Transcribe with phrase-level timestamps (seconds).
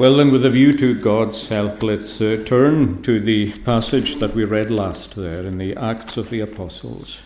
[0.00, 4.34] Well, then, with a view to God's help, let's uh, turn to the passage that
[4.34, 7.20] we read last there in the Acts of the Apostles.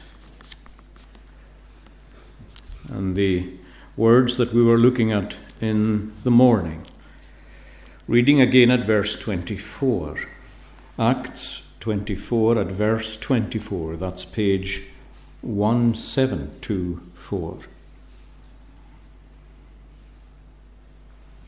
[2.89, 3.53] And the
[3.97, 6.85] words that we were looking at in the morning.
[8.09, 10.17] Reading again at verse 24.
[10.99, 13.99] Acts 24 at verse 24.
[13.99, 14.89] That's page
[15.43, 17.74] 1724.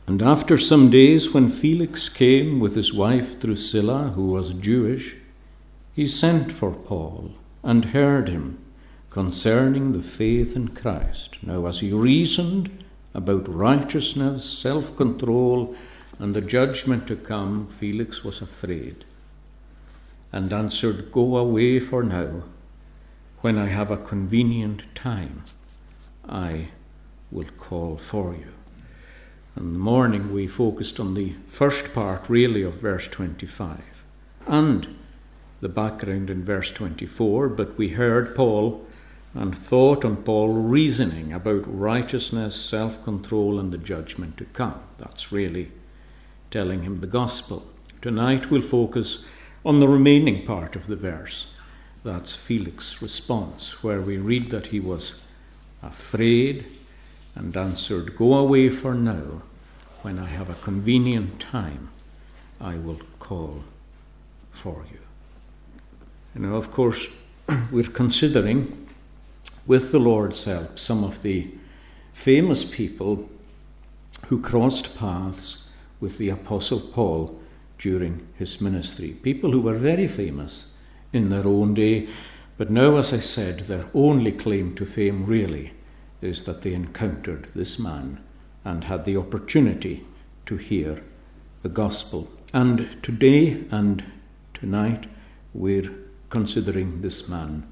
[0.07, 5.17] And after some days, when Felix came with his wife Drusilla, who was Jewish,
[5.93, 8.57] he sent for Paul and heard him
[9.09, 11.43] concerning the faith in Christ.
[11.43, 15.75] Now, as he reasoned about righteousness, self control,
[16.19, 19.03] and the judgment to come, Felix was afraid
[20.31, 22.43] and answered, Go away for now.
[23.41, 25.43] When I have a convenient time,
[26.29, 26.69] I
[27.29, 28.56] will call for you.
[29.57, 33.79] In the morning, we focused on the first part, really, of verse 25
[34.45, 34.87] and
[35.61, 38.85] the background in verse 24, but we heard Paul
[39.33, 44.79] and thought on Paul reasoning about righteousness, self control, and the judgment to come.
[44.99, 45.71] That's really
[46.51, 47.65] telling him the gospel.
[47.99, 49.27] Tonight, we'll focus
[49.65, 51.55] on the remaining part of the verse.
[52.03, 55.27] That's Felix's response, where we read that he was
[55.81, 56.63] afraid
[57.37, 59.43] and answered, Go away for now.
[60.01, 61.89] When I have a convenient time,
[62.59, 63.63] I will call
[64.51, 64.99] for you.
[66.41, 67.23] Know, of course,
[67.71, 68.87] we're considering,
[69.65, 71.49] with the Lord's help, some of the
[72.13, 73.29] famous people
[74.27, 77.39] who crossed paths with the Apostle Paul
[77.79, 79.15] during his ministry.
[79.21, 80.77] People who were very famous
[81.11, 82.07] in their own day,
[82.57, 85.73] but now, as I said, their only claim to fame really
[86.21, 88.19] is that they encountered this man
[88.65, 90.05] and had the opportunity
[90.45, 91.01] to hear
[91.61, 92.29] the gospel.
[92.53, 94.03] And today and
[94.53, 95.07] tonight
[95.53, 95.89] we're
[96.29, 97.67] considering this man,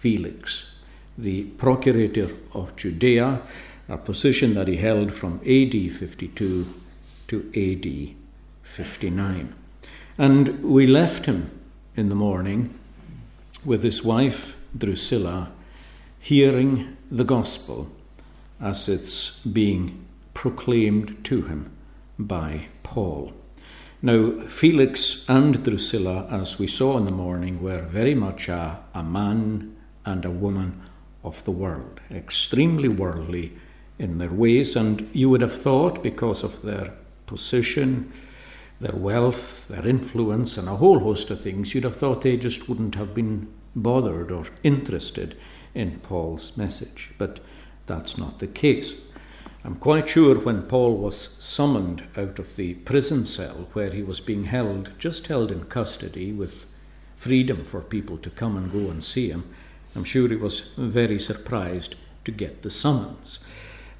[0.00, 0.80] Felix,
[1.16, 3.40] the procurator of Judea,
[3.88, 6.66] a position that he held from AD 52
[7.28, 8.14] to AD
[8.62, 9.54] 59.
[10.18, 11.50] And we left him
[11.96, 12.74] in the morning
[13.64, 15.50] with his wife Drusilla
[16.28, 17.88] hearing the gospel
[18.60, 21.70] as it's being proclaimed to him
[22.18, 23.32] by Paul.
[24.02, 29.02] Now, Felix and Drusilla, as we saw in the morning, were very much a, a
[29.02, 29.74] man
[30.04, 30.82] and a woman
[31.24, 33.54] of the world, extremely worldly
[33.98, 36.92] in their ways, and you would have thought, because of their
[37.24, 38.12] position,
[38.82, 42.68] their wealth, their influence, and a whole host of things, you'd have thought they just
[42.68, 45.34] wouldn't have been bothered or interested
[45.74, 47.12] in Paul's message.
[47.18, 47.40] But
[47.86, 49.08] that's not the case.
[49.64, 54.20] I'm quite sure when Paul was summoned out of the prison cell where he was
[54.20, 56.66] being held, just held in custody with
[57.16, 59.44] freedom for people to come and go and see him,
[59.96, 63.44] I'm sure he was very surprised to get the summons.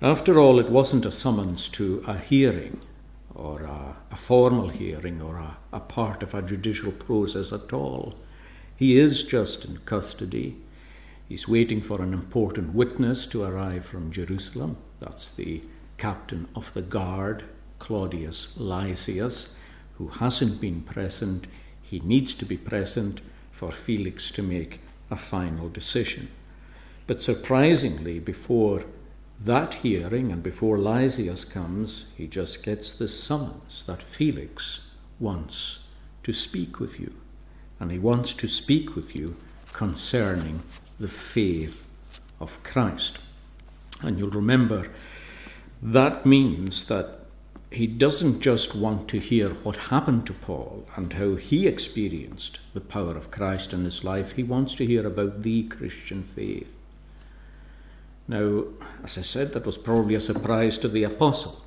[0.01, 2.81] After all, it wasn't a summons to a hearing
[3.35, 8.15] or a, a formal hearing or a, a part of a judicial process at all.
[8.77, 10.57] He is just in custody.
[11.29, 14.79] He's waiting for an important witness to arrive from Jerusalem.
[14.99, 15.61] That's the
[15.99, 17.45] captain of the guard,
[17.79, 19.59] Claudius Lysias,
[19.99, 21.47] who hasn't been present.
[21.83, 23.21] He needs to be present
[23.53, 24.81] for Felix to make
[25.11, 26.29] a final decision.
[27.07, 28.85] But surprisingly, before
[29.39, 34.91] that hearing and before Lysias comes, he just gets this summons that Felix
[35.21, 35.89] wants
[36.23, 37.13] to speak with you.
[37.79, 39.37] And he wants to speak with you
[39.73, 40.63] concerning
[40.99, 41.89] the faith
[42.41, 43.21] of Christ.
[44.03, 44.89] And you'll remember
[45.83, 47.19] that means that
[47.71, 52.81] he doesn't just want to hear what happened to Paul and how he experienced the
[52.81, 54.33] power of Christ in his life.
[54.33, 56.73] He wants to hear about the Christian faith.
[58.27, 58.65] Now,
[59.05, 61.65] as I said, that was probably a surprise to the apostle,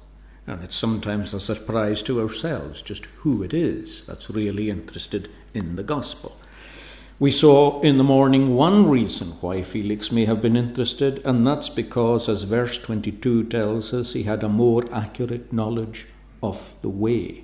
[0.47, 5.75] and it's sometimes a surprise to ourselves just who it is that's really interested in
[5.75, 6.35] the gospel.
[7.21, 11.69] We saw in the morning one reason why Felix may have been interested, and that's
[11.69, 16.07] because, as verse 22 tells us, he had a more accurate knowledge
[16.41, 17.43] of the way.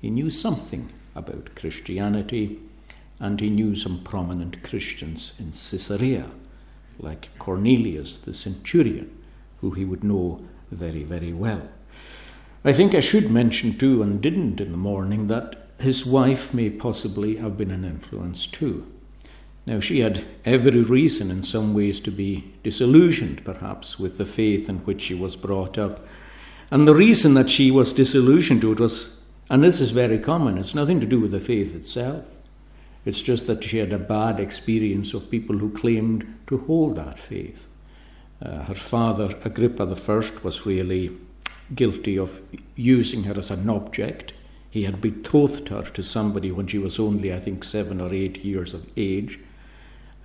[0.00, 2.60] He knew something about Christianity,
[3.18, 6.26] and he knew some prominent Christians in Caesarea,
[7.00, 9.10] like Cornelius the centurion,
[9.60, 11.68] who he would know very, very well.
[12.64, 16.70] I think I should mention too, and didn't in the morning, that his wife may
[16.70, 18.86] possibly have been an influence too.
[19.68, 24.66] Now, she had every reason in some ways to be disillusioned, perhaps, with the faith
[24.66, 26.06] in which she was brought up.
[26.70, 29.20] And the reason that she was disillusioned to it was
[29.50, 30.56] And this is very common.
[30.56, 32.24] It's nothing to do with the faith itself.
[33.04, 37.18] It's just that she had a bad experience of people who claimed to hold that
[37.18, 37.68] faith.
[38.40, 41.14] Uh, her father, Agrippa I, was really
[41.74, 42.40] guilty of
[42.74, 44.32] using her as an object.
[44.70, 48.42] He had betrothed her to somebody when she was only, I think, seven or eight
[48.42, 49.40] years of age.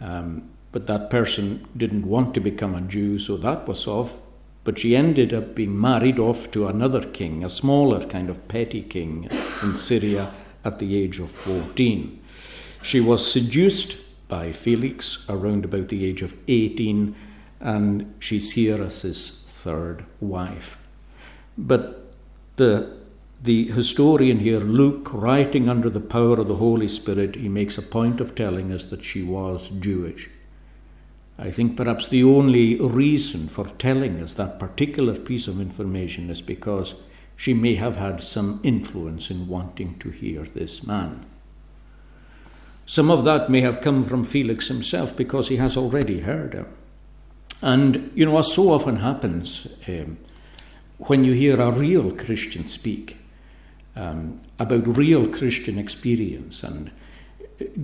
[0.04, 4.20] Um, but that person didn't want to become a Jew, so that was off.
[4.64, 8.82] But she ended up being married off to another king, a smaller kind of petty
[8.82, 9.30] king
[9.62, 10.32] in Syria
[10.66, 12.20] at the age of 14.
[12.82, 17.16] She was seduced by Felix around about the age of 18,
[17.60, 20.88] and she's here as his third wife.
[21.58, 22.14] But
[22.56, 23.03] the
[23.44, 27.82] the historian here, Luke, writing under the power of the Holy Spirit, he makes a
[27.82, 30.30] point of telling us that she was Jewish.
[31.38, 36.42] I think perhaps the only reason for telling us that particular piece of information is
[36.42, 37.04] because
[37.36, 41.26] she may have had some influence in wanting to hear this man.
[42.86, 46.68] Some of that may have come from Felix himself because he has already heard him.
[47.62, 50.18] And, you know, as so often happens um,
[50.98, 53.18] when you hear a real Christian speak
[53.96, 56.92] um, about real Christian experience and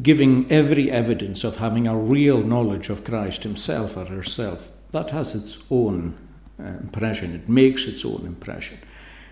[0.01, 5.35] giving every evidence of having a real knowledge of Christ himself or herself, that has
[5.35, 6.17] its own
[6.59, 7.35] uh, impression.
[7.35, 8.79] It makes its own impression.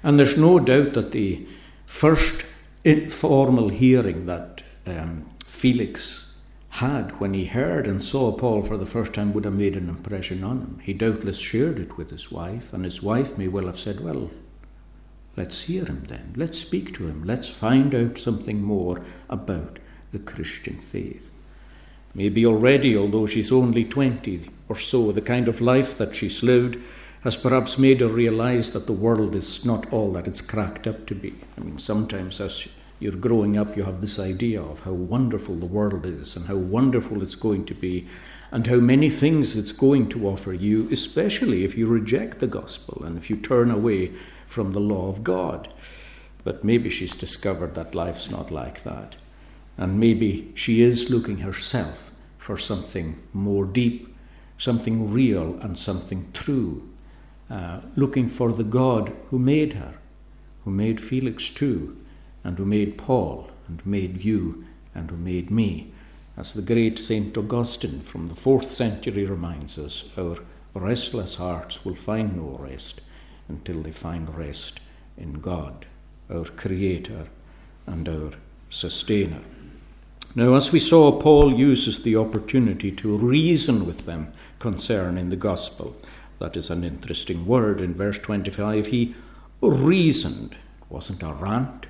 [0.04, 1.46] And there's no doubt that the
[1.86, 2.46] first
[2.84, 6.38] informal hearing that um, Felix
[6.70, 9.90] had when he heard and saw Paul for the first time would have made an
[9.90, 10.80] impression on him.
[10.84, 14.30] He doubtless shared it with his wife, and his wife may well have said, Well,
[15.38, 16.34] let's hear him then.
[16.36, 17.24] Let's speak to him.
[17.24, 19.80] Let's find out something more about
[20.12, 21.30] the Christian faith.
[22.14, 26.78] Maybe already, although she's only 20 or so, the kind of life that she's lived
[27.22, 31.06] has perhaps made her realize that the world is not all that it's cracked up
[31.06, 31.36] to be.
[31.58, 35.66] I mean, sometimes as you're growing up, you have this idea of how wonderful the
[35.66, 38.08] world is and how wonderful it's going to be
[38.52, 43.04] and how many things it's going to offer you, especially if you reject the gospel
[43.04, 44.12] and if you turn away
[44.48, 45.68] from the law of God.
[46.44, 49.18] But maybe she's discovered that life's not like that.
[49.78, 54.16] And maybe she is looking herself for something more deep,
[54.58, 56.90] something real, and something true.
[57.50, 59.96] Uh, looking for the God who made her,
[60.64, 61.98] who made Felix too,
[62.44, 64.66] and who made Paul, and made you,
[64.96, 65.92] and who made me.
[66.36, 70.38] As the great Saint Augustine from the fourth century reminds us, our
[70.74, 73.02] restless hearts will find no rest
[73.48, 74.80] until they find rest
[75.18, 75.86] in God,
[76.30, 77.28] our Creator
[77.86, 78.32] and our
[78.70, 79.42] Sustainer.
[80.36, 85.96] Now, as we saw, Paul uses the opportunity to reason with them concerning the gospel.
[86.40, 87.82] That is an interesting word.
[87.82, 89.16] In verse 25, he
[89.62, 90.52] reasoned.
[90.52, 90.58] It
[90.90, 91.88] wasn't a rant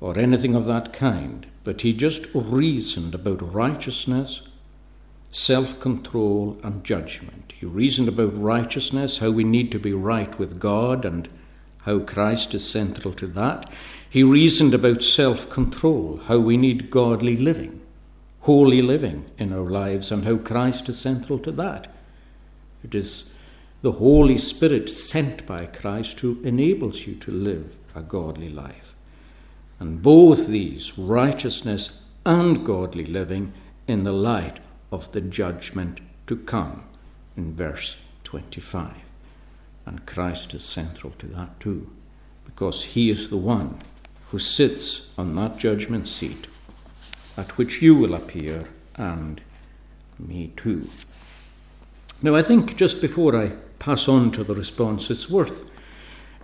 [0.00, 4.47] or anything of that kind, but he just reasoned about righteousness,
[5.30, 7.52] self control, and judgment.
[7.58, 11.28] He reasoned about righteousness, how we need to be right with God, and
[11.78, 13.70] how Christ is central to that.
[14.08, 17.80] He reasoned about self control, how we need godly living,
[18.40, 21.92] holy living in our lives, and how Christ is central to that.
[22.84, 23.34] It is
[23.82, 28.94] the Holy Spirit sent by Christ who enables you to live a godly life.
[29.78, 33.52] And both these, righteousness and godly living,
[33.86, 34.58] in the light
[34.90, 36.84] of the judgment to come,
[37.36, 38.92] in verse 25.
[39.86, 41.90] And Christ is central to that too,
[42.44, 43.78] because he is the one
[44.30, 46.46] who sits on that judgment seat
[47.36, 49.40] at which you will appear and
[50.18, 50.90] me too.
[52.20, 55.70] Now, I think just before I pass on to the response, it's worth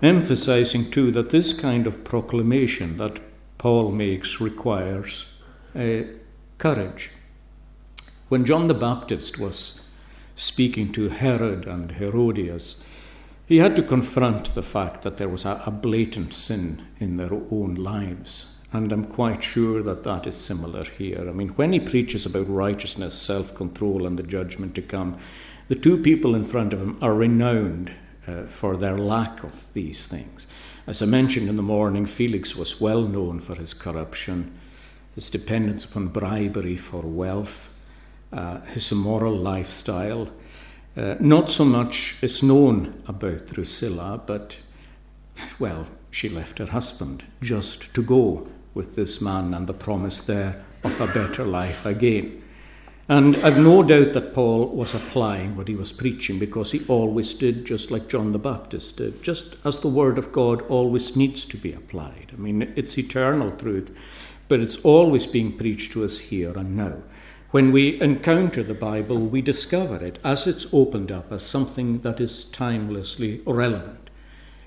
[0.00, 3.18] emphasizing too that this kind of proclamation that
[3.58, 5.32] Paul makes requires
[5.74, 6.02] uh,
[6.58, 7.10] courage.
[8.34, 9.86] When John the Baptist was
[10.34, 12.82] speaking to Herod and Herodias,
[13.46, 17.76] he had to confront the fact that there was a, blatant sin in their own
[17.76, 18.60] lives.
[18.72, 21.28] And I'm quite sure that that is similar here.
[21.28, 25.16] I mean, when he preaches about righteousness, self control, and the judgment to come,
[25.68, 27.92] the two people in front of him are renowned
[28.26, 30.48] uh, for their lack of these things.
[30.88, 34.58] As I mentioned in the morning, Felix was well known for his corruption,
[35.14, 37.73] his dependence upon bribery for wealth,
[38.34, 40.28] uh, his immoral lifestyle.
[40.96, 44.56] Uh, not so much is known about Drusilla, but,
[45.58, 50.64] well, she left her husband just to go with this man and the promise there
[50.82, 52.42] of a better life again.
[53.08, 57.34] And I've no doubt that Paul was applying what he was preaching because he always
[57.34, 61.46] did, just like John the Baptist did, just as the Word of God always needs
[61.48, 62.32] to be applied.
[62.32, 63.94] I mean, it's eternal truth,
[64.48, 66.96] but it's always being preached to us here and now.
[67.54, 72.20] When we encounter the Bible, we discover it as it's opened up as something that
[72.20, 74.10] is timelessly relevant.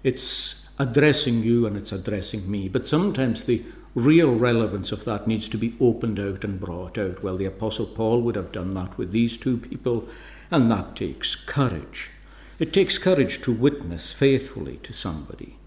[0.04, 3.62] It's addressing you and it's addressing me, but sometimes the
[3.94, 7.22] real relevance of that needs to be opened out and brought out.
[7.22, 10.08] Well, the Apostle Paul would have done that with these two people,
[10.50, 12.12] and that takes courage.
[12.58, 15.58] It takes courage to witness faithfully to somebody.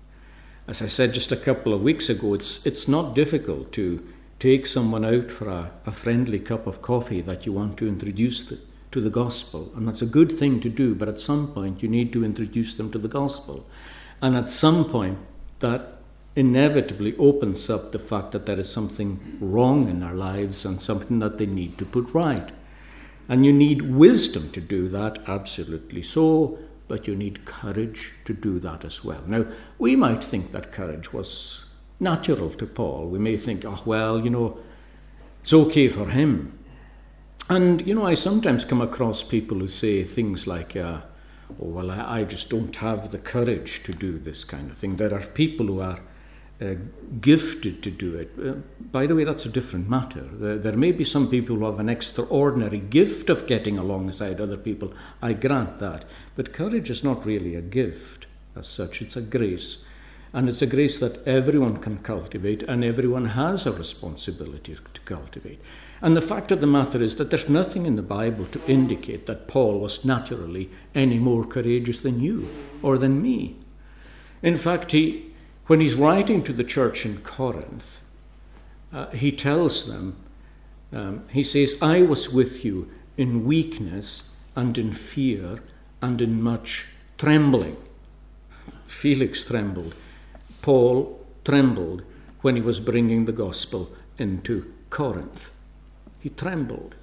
[0.66, 4.08] As I said just a couple of weeks ago, it's, it's not difficult to
[4.40, 8.46] take someone out for a, a friendly cup of coffee that you want to introduce
[8.46, 8.58] the,
[8.90, 9.70] to the gospel.
[9.76, 12.76] And that's a good thing to do, but at some point you need to introduce
[12.76, 13.68] them to the gospel.
[14.22, 15.18] And at some point,
[15.60, 15.98] that
[16.36, 21.18] inevitably opens up the fact that there is something wrong in their lives and something
[21.18, 22.50] that they need to put right.
[23.28, 28.58] And you need wisdom to do that, absolutely so, but you need courage to do
[28.60, 29.22] that as well.
[29.26, 29.46] Now,
[29.78, 31.66] we might think that courage was
[32.00, 33.06] natural to Paul.
[33.06, 34.58] We may think, oh, well, you know,
[35.42, 36.58] it's okay for him.
[37.48, 41.00] And, you know, I sometimes come across people who say things like, uh,
[41.60, 44.96] oh, well, I, I just don't have the courage to do this kind of thing.
[44.96, 45.98] There are people who are
[46.60, 46.74] uh,
[47.20, 48.30] gifted to do it.
[48.38, 48.52] Uh,
[48.92, 50.22] by the way, that's a different matter.
[50.22, 54.58] There, there, may be some people who have an extraordinary gift of getting alongside other
[54.58, 54.92] people.
[55.22, 56.04] I grant that.
[56.36, 58.26] But courage is not really a gift
[58.56, 59.84] as such, it's a grace.
[60.32, 65.60] And it's a grace that everyone can cultivate, and everyone has a responsibility to cultivate.
[66.02, 69.26] And the fact of the matter is that there's nothing in the Bible to indicate
[69.26, 72.48] that Paul was naturally any more courageous than you
[72.82, 73.56] or than me.
[74.42, 75.32] In fact, he,
[75.66, 78.04] when he's writing to the church in Corinth,
[78.92, 80.16] uh, he tells them,
[80.92, 85.60] um, he says, I was with you in weakness and in fear
[86.00, 87.76] and in much trembling.
[88.86, 89.94] Felix trembled.
[90.62, 92.02] Paul trembled
[92.42, 95.58] when he was bringing the gospel into Corinth.
[96.20, 96.94] He trembled.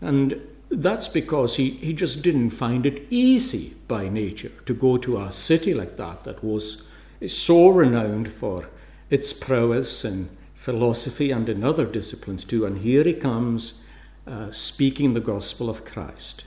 [0.00, 5.18] And that's because he, he just didn't find it easy by nature to go to
[5.18, 6.90] a city like that that was
[7.28, 8.68] so renowned for
[9.10, 12.64] its prowess in philosophy and in other disciplines too.
[12.64, 13.84] And here he comes
[14.26, 16.44] uh, speaking the gospel of Christ,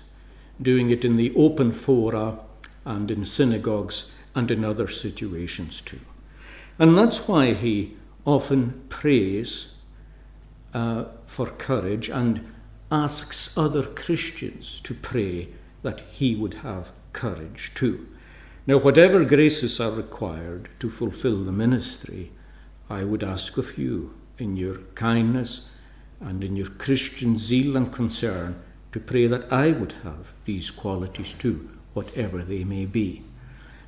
[0.61, 2.39] doing it in the open fora
[2.83, 5.99] and in synagogues and in other situations too.
[6.77, 9.75] And that's why he often prays
[10.73, 12.51] uh, for courage and
[12.91, 15.49] asks other Christians to pray
[15.83, 18.07] that he would have courage too.
[18.67, 22.31] Now, whatever graces are required to fulfill the ministry,
[22.89, 25.71] I would ask of you, in your kindness
[26.19, 31.33] and in your Christian zeal and concern, to pray that I would have these qualities
[31.33, 33.23] too, whatever they may be.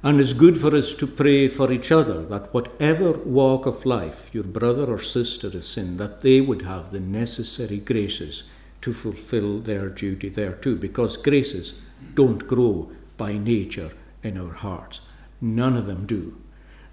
[0.04, 4.30] And it's good for us to pray for each other that whatever walk of life
[4.34, 8.50] your brother or sister is in, that they would have the necessary graces
[8.82, 13.92] to fulfill their duty there too, because graces don't grow by nature
[14.24, 15.08] in our hearts.
[15.42, 16.38] None of them do.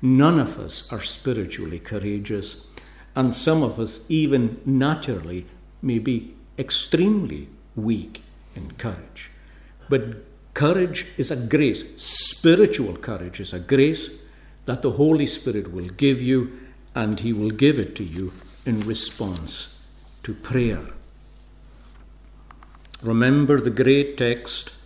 [0.00, 2.68] None of us are spiritually courageous,
[3.14, 5.46] and some of us, even naturally,
[5.82, 8.22] may be extremely weak
[8.54, 9.30] in courage.
[9.88, 12.00] But courage is a grace.
[12.00, 14.20] Spiritual courage is a grace
[14.66, 16.58] that the Holy Spirit will give you,
[16.94, 18.32] and He will give it to you
[18.64, 19.84] in response
[20.22, 20.86] to prayer.
[23.02, 24.78] Remember the great text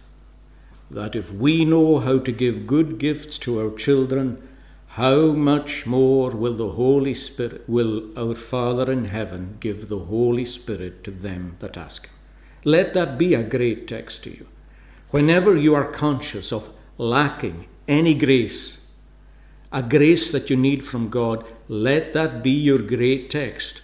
[0.91, 4.43] that if we know how to give good gifts to our children,
[4.89, 10.45] how much more will the Holy Spirit, will our Father in heaven give the Holy
[10.45, 12.15] Spirit to them that ask Him?
[12.65, 14.47] Let that be a great text to you.
[15.11, 18.93] Whenever you are conscious of lacking any grace,
[19.73, 23.83] a grace that you need from God, let that be your great text.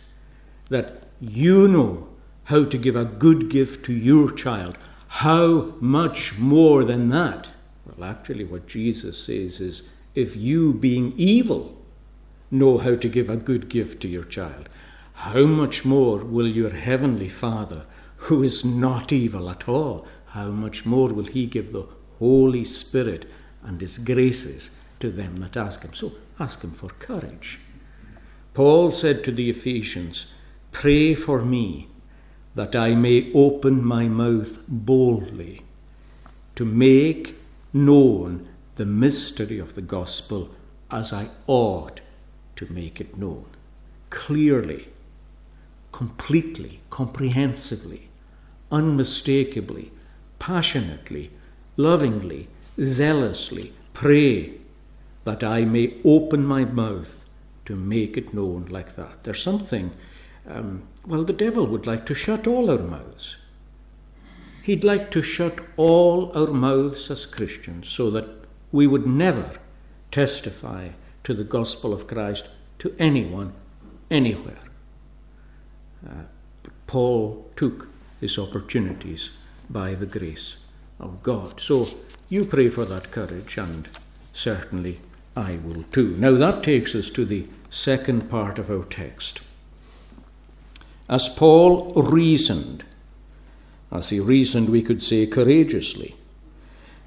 [0.68, 2.08] That you know
[2.44, 4.76] how to give a good gift to your child,
[5.08, 7.48] how much more than that?
[7.86, 11.80] Well, actually, what Jesus says is if you, being evil,
[12.50, 14.68] know how to give a good gift to your child,
[15.14, 17.84] how much more will your heavenly Father,
[18.16, 21.86] who is not evil at all, how much more will he give the
[22.18, 23.24] Holy Spirit
[23.62, 25.94] and his graces to them that ask him?
[25.94, 26.10] So
[26.40, 27.60] ask him for courage.
[28.52, 30.34] Paul said to the Ephesians,
[30.72, 31.86] Pray for me
[32.56, 35.62] that I may open my mouth boldly
[36.56, 37.36] to make
[37.72, 40.52] known the mystery of the gospel
[40.90, 42.00] as I ought
[42.56, 43.46] to make it known.
[44.10, 44.88] Clearly,
[45.92, 48.08] completely, comprehensively,
[48.72, 49.92] unmistakably,
[50.44, 51.30] passionately,
[51.78, 52.46] lovingly,
[52.78, 54.52] zealously pray
[55.24, 57.24] that I may open my mouth
[57.64, 59.24] to make it known like that.
[59.24, 59.92] There's something,
[60.46, 63.46] um, well, the devil would like to shut all our mouths.
[64.62, 68.28] He'd like to shut all our mouths as Christians so that
[68.70, 69.50] we would never
[70.10, 70.88] testify
[71.22, 72.48] to the gospel of Christ
[72.80, 73.54] to anyone,
[74.10, 74.64] anywhere.
[76.06, 76.24] Uh,
[76.86, 77.88] Paul took
[78.20, 79.38] his opportunities
[79.70, 80.66] by the grace
[81.00, 81.60] of God.
[81.60, 81.88] So
[82.28, 83.88] you pray for that courage, and
[84.32, 85.00] certainly
[85.36, 86.16] I will too.
[86.16, 89.40] Now that takes us to the second part of our text.
[91.08, 92.84] As Paul reasoned,
[93.92, 96.14] as he reasoned, we could say courageously,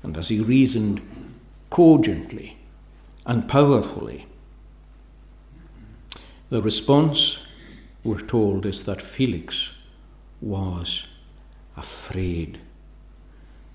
[0.04, 1.02] and as he reasoned
[1.70, 2.58] cogently
[3.26, 4.26] and powerfully,
[6.50, 7.48] the response,
[8.04, 9.86] we're told, is that Felix
[10.40, 11.17] was
[11.78, 12.60] afraid.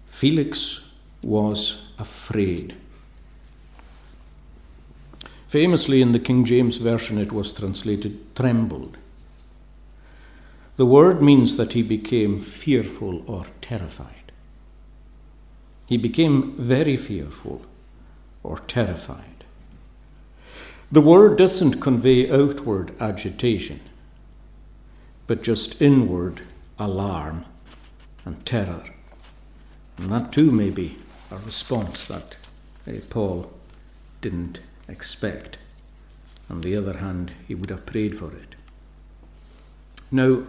[0.09, 0.93] Felix
[1.23, 2.75] was afraid.
[5.49, 8.97] Famously, in the King James Version, it was translated trembled.
[10.77, 14.33] The word means that he became fearful or terrified.
[15.87, 17.63] He became very fearful
[18.43, 19.45] or terrified.
[20.91, 23.81] The word doesn't convey outward agitation,
[25.27, 26.43] but just inward
[26.79, 27.45] alarm
[28.25, 28.85] and terror.
[29.99, 30.97] And that too may be
[31.31, 32.37] a response that
[32.87, 33.53] uh, Paul
[34.21, 35.59] didn't expect.
[36.51, 38.55] On the other hand, he would have prayed for it.
[40.11, 40.43] Now,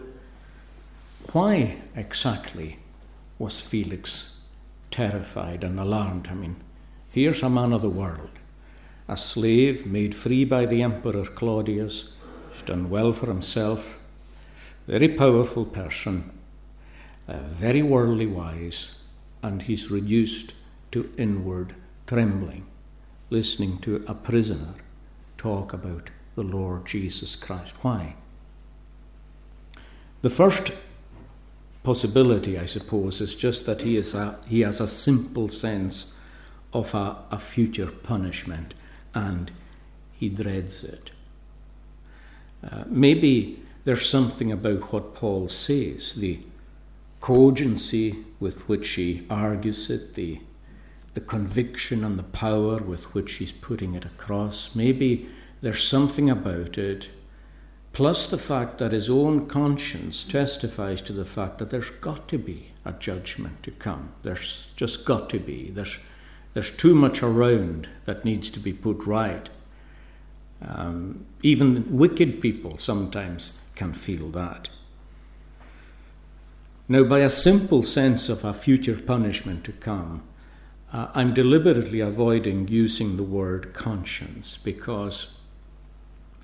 [1.31, 2.79] why exactly
[3.39, 4.41] was Felix
[4.91, 6.27] terrified and alarmed?
[6.29, 6.57] I mean,
[7.11, 8.29] here's a man of the world,
[9.07, 12.13] a slave made free by the Emperor Claudius,
[12.53, 14.01] he's done well for himself,
[14.85, 16.29] very powerful person,
[17.27, 18.99] uh, very worldly wise,
[19.41, 20.53] and he's reduced
[20.91, 21.75] to inward
[22.07, 22.65] trembling
[23.33, 24.75] listening to a prisoner
[25.39, 27.73] talk about the Lord Jesus Christ.
[27.81, 28.15] Why?
[30.21, 30.71] The first
[31.81, 36.17] possibility, I suppose, is just that he, is a, he has a simple sense
[36.71, 38.75] of a, a future punishment
[39.15, 39.49] and
[40.13, 41.09] he dreads it.
[42.63, 46.39] Uh, maybe there's something about what Paul says, the
[47.23, 50.37] cogency with which he argues it, the
[51.13, 54.75] the conviction and the power with which he's putting it across.
[54.75, 55.29] Maybe
[55.61, 57.07] there's something about it,
[57.93, 62.37] plus the fact that his own conscience testifies to the fact that there's got to
[62.37, 64.11] be a judgment to come.
[64.23, 65.69] There's just got to be.
[65.69, 66.03] There's,
[66.53, 69.47] there's too much around that needs to be put right.
[70.61, 74.67] Um, even wicked people sometimes can feel that.
[76.93, 80.21] Now, by a simple sense of a future punishment to come,
[80.91, 85.39] uh, I'm deliberately avoiding using the word conscience because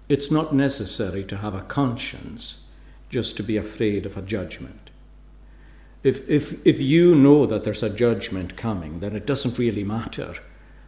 [0.07, 2.67] it's not necessary to have a conscience
[3.11, 4.89] just to be afraid of a judgment.
[6.01, 10.33] If, if, if you know that there's a judgment coming, then it doesn't really matter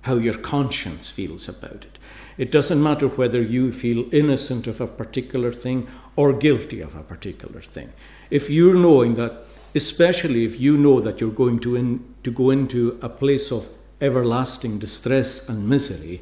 [0.02, 2.00] how your conscience feels about it.
[2.36, 7.04] It doesn't matter whether you feel innocent of a particular thing or guilty of a
[7.04, 7.94] particular thing.
[8.32, 12.50] If you're knowing that especially if you know that you're going to, in, to go
[12.50, 13.68] into a place of
[14.00, 16.22] everlasting distress and misery,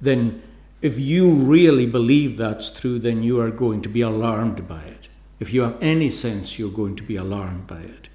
[0.00, 0.42] then
[0.82, 5.08] if you really believe that's true, then you are going to be alarmed by it.
[5.38, 8.08] If you have any sense, you're going to be alarmed by it.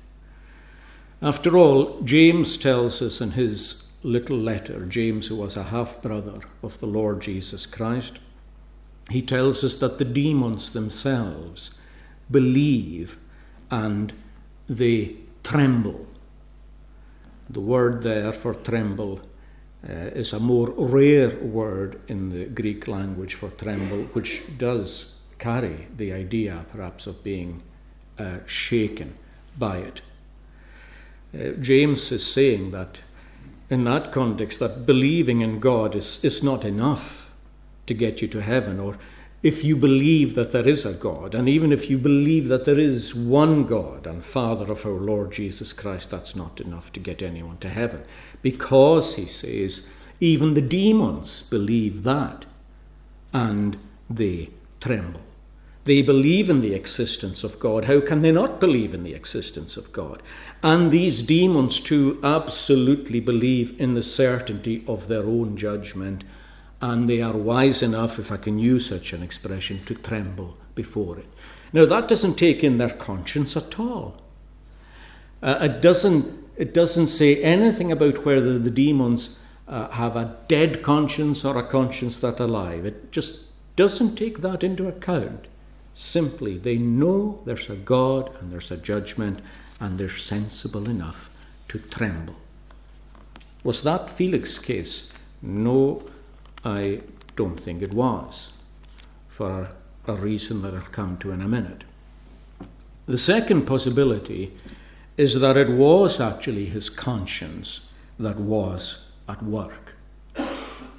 [1.21, 6.41] After all, James tells us in his little letter, James, who was a half brother
[6.61, 8.19] of the Lord Jesus Christ,
[9.09, 11.81] he tells us that the demons themselves
[12.29, 13.19] believe
[13.71, 14.13] and
[14.69, 16.07] they tremble.
[17.49, 19.21] The word there for tremble
[19.87, 25.87] uh, is a more rare word in the Greek language for tremble, which does carry
[25.95, 27.61] the idea perhaps of being
[28.17, 29.13] uh, shaken
[29.57, 30.01] by it.
[31.33, 33.01] Uh, James is saying that
[33.69, 37.33] in that context, that believing in God is, is not enough
[37.87, 38.97] to get you to heaven or
[39.45, 42.79] if you believe that there is a God, and even if you believe that there
[42.79, 47.21] is one God and Father of our Lord Jesus Christ, that's not enough to get
[47.21, 48.03] anyone to heaven.
[48.41, 49.87] Because, he says,
[50.19, 52.47] even the demons believe that,
[53.33, 53.77] and
[54.09, 54.49] they
[54.81, 55.21] tremble.
[55.83, 57.85] They believe in the existence of God.
[57.85, 60.23] How can they not believe in the existence of God?
[60.63, 66.23] And these demons, too, absolutely believe in the certainty of their own judgment
[66.91, 71.17] and they are wise enough, if I can use such an expression, to tremble before
[71.17, 71.25] it.
[71.73, 74.21] Now, that doesn't take in their conscience at all.
[75.41, 80.83] Uh, it, doesn't, it doesn't say anything about whether the demons uh, have a dead
[80.83, 82.85] conscience or a conscience that's alive.
[82.85, 85.47] It just doesn't take that into account.
[85.95, 89.39] Simply, they know there's a God and there's a judgment,
[89.79, 91.35] and they're sensible enough
[91.69, 92.35] to tremble.
[93.63, 95.13] Was that Felix's case?
[95.41, 96.03] No,
[96.65, 97.01] I
[97.35, 98.53] don't think it was,
[99.27, 99.69] for
[100.07, 101.83] a reason that I'll come to in a minute.
[103.05, 104.51] The second possibility
[105.15, 109.93] is that it was actually his conscience that was at work,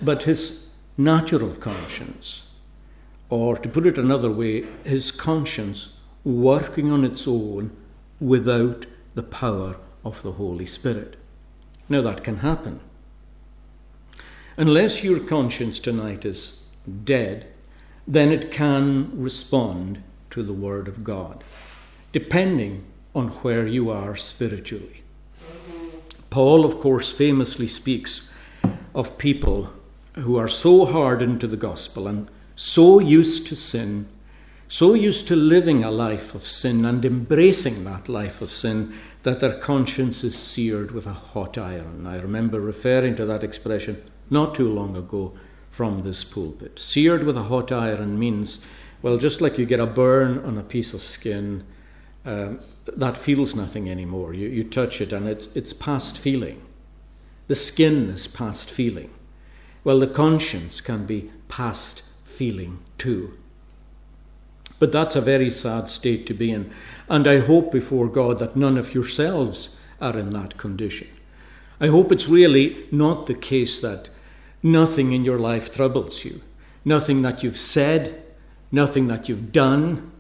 [0.01, 2.49] but his natural conscience,
[3.29, 7.77] or to put it another way, his conscience working on its own
[8.21, 11.17] without the power of the Holy Spirit.
[11.89, 12.81] Now, that can happen.
[14.59, 16.67] Unless your conscience tonight is
[17.05, 17.47] dead,
[18.09, 21.45] then it can respond to the Word of God,
[22.13, 25.03] depending on where you are spiritually.
[26.31, 28.35] Paul, of course, famously speaks
[28.95, 29.71] of people
[30.15, 34.09] who are so hardened to the gospel and so used to sin,
[34.69, 39.41] so used to living a life of sin and embracing that life of sin that
[39.41, 42.07] their conscience is seared with a hot iron.
[42.07, 45.33] I remember referring to that expression not too long ago
[45.71, 46.79] from this pulpit.
[46.79, 48.67] Seared with a hot iron means,
[49.03, 51.65] well, just like you get a burn on a piece of skin,
[52.25, 54.35] um, that feels nothing anymore.
[54.35, 56.63] You, you touch it and it, it's past feeling.
[57.47, 59.11] The skin is past feeling.
[59.85, 63.39] Well, the conscience can be past feeling too.
[64.79, 66.71] But that's a very sad state to be in.
[67.09, 71.09] And I hope before God that none of yourselves are in that condition.
[71.81, 74.09] I hope it's really not the case that
[74.67, 76.41] Nothing in your life troubles you.
[76.85, 78.25] Nothing that you've said,
[78.73, 80.11] nothing that you've done,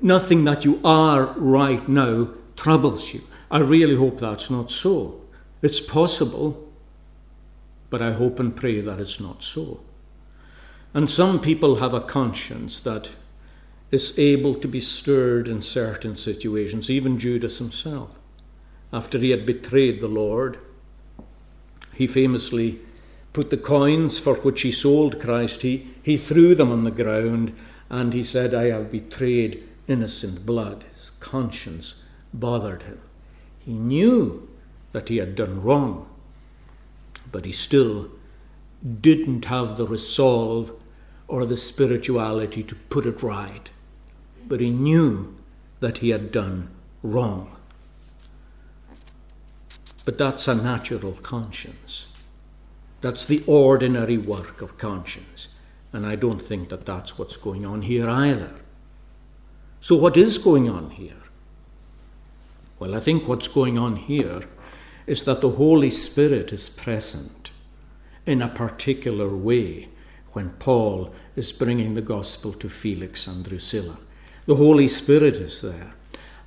[0.00, 3.22] nothing that you are right now troubles you.
[3.50, 5.22] I really hope that's not so.
[5.60, 6.70] It's possible,
[7.90, 9.80] but I hope and pray that it's not so.
[10.94, 13.10] And some people have a conscience that
[13.90, 18.20] is able to be stirred in certain situations, even Judas himself.
[18.92, 20.58] After he had betrayed the Lord,
[21.92, 22.85] he famously
[23.36, 27.54] put the coins for which he sold Christ, he, he threw them on the ground
[27.90, 30.86] and he said, I have betrayed innocent blood.
[30.90, 32.98] His conscience bothered him.
[33.58, 34.48] He knew
[34.92, 36.08] that he had done wrong,
[37.30, 38.08] but he still
[39.02, 40.72] didn't have the resolve
[41.28, 43.68] or the spirituality to put it right.
[44.48, 45.36] But he knew
[45.80, 46.70] that he had done
[47.02, 47.54] wrong.
[50.06, 52.14] But that's a natural conscience.
[53.00, 55.48] That's the ordinary work of conscience.
[55.92, 58.50] And I don't think that that's what's going on here either.
[59.80, 61.22] So, what is going on here?
[62.78, 64.42] Well, I think what's going on here
[65.06, 67.50] is that the Holy Spirit is present
[68.26, 69.88] in a particular way
[70.32, 73.96] when Paul is bringing the gospel to Felix and Drusilla.
[74.46, 75.94] The Holy Spirit is there,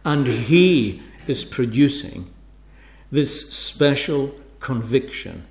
[0.06, 2.30] and he is producing
[3.12, 5.46] this special conviction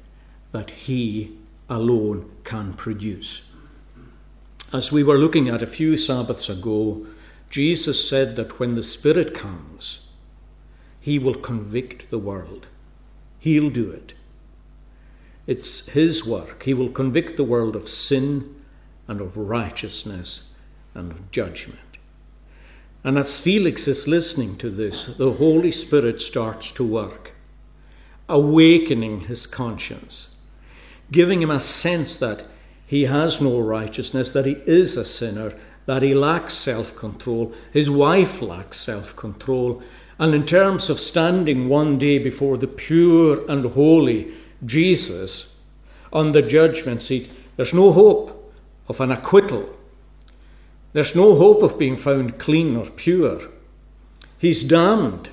[0.59, 1.31] that He
[1.69, 3.49] alone can produce.
[4.73, 7.07] As we were looking at a few Sabbaths ago,
[7.49, 10.09] Jesus said that when the Spirit comes,
[11.01, 12.67] He will convict the world.
[13.39, 14.15] He'll do it.
[15.47, 16.65] It's His work.
[16.65, 18.57] He will convict the world of sin
[19.07, 20.57] and of righteousness
[20.93, 21.99] and of judgment.
[23.05, 27.31] And as Felix is listening to this, the Holy Spirit starts to work,
[28.29, 30.28] awakening his conscience
[31.11, 32.45] giving him a sense that
[32.87, 35.53] he has no righteousness, that he is a sinner,
[35.87, 39.83] that he lacks self control, his wife lacks self control.
[40.19, 45.65] And in terms of standing one day before the pure and holy Jesus
[46.13, 48.53] on the judgment seat, there's no hope
[48.89, 49.77] of an acquittal.
[50.93, 53.41] There's no hope of being found clean or pure.
[54.39, 55.29] He's damned.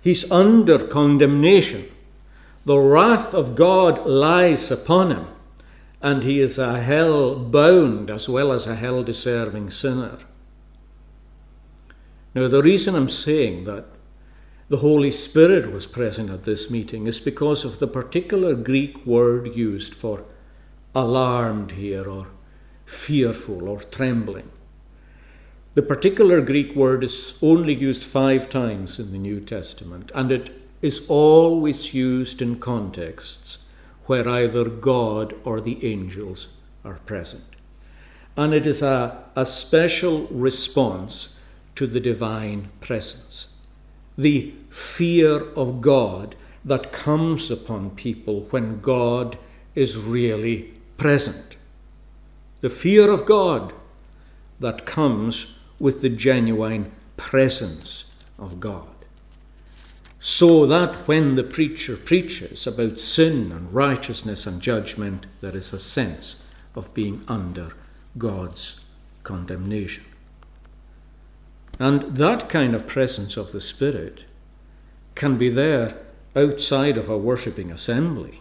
[0.00, 1.84] He's under condemnation.
[2.68, 5.26] The wrath of God lies upon him,
[6.02, 10.18] and he is a hell bound as well as a hell deserving sinner.
[12.34, 13.86] Now, the reason I'm saying that
[14.68, 19.56] the Holy Spirit was present at this meeting is because of the particular Greek word
[19.56, 20.24] used for
[20.94, 22.26] alarmed here, or
[22.84, 24.50] fearful, or trembling.
[25.72, 30.50] The particular Greek word is only used five times in the New Testament, and it
[30.80, 33.66] is always used in contexts
[34.06, 37.44] where either God or the angels are present.
[38.36, 41.40] And it is a, a special response
[41.74, 43.54] to the divine presence.
[44.18, 49.38] the fear of God that comes upon people when God
[49.76, 51.56] is really present.
[52.60, 53.72] The fear of God
[54.58, 58.88] that comes with the genuine presence of God.
[60.20, 65.78] So that when the preacher preaches about sin and righteousness and judgment, there is a
[65.78, 67.72] sense of being under
[68.16, 68.90] God's
[69.22, 70.04] condemnation.
[71.78, 74.24] And that kind of presence of the Spirit
[75.14, 75.94] can be there
[76.34, 78.40] outside of a worshipping assembly.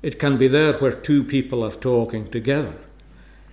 [0.00, 2.74] It can be there where two people are talking together.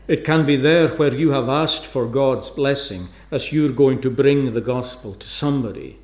[0.08, 4.10] It can be there where you have asked for God's blessing as you're going to
[4.10, 5.98] bring the gospel to somebody.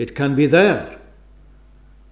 [0.00, 0.98] It can be there.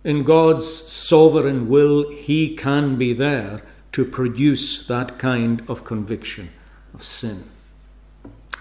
[0.05, 6.51] In God's sovereign will, He can be there to produce that kind of conviction
[6.93, 7.45] of sin.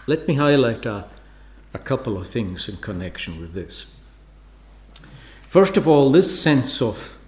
[0.08, 1.10] Let me highlight a,
[1.74, 4.00] a couple of things in connection with this.
[5.42, 7.20] First of all, this sense of,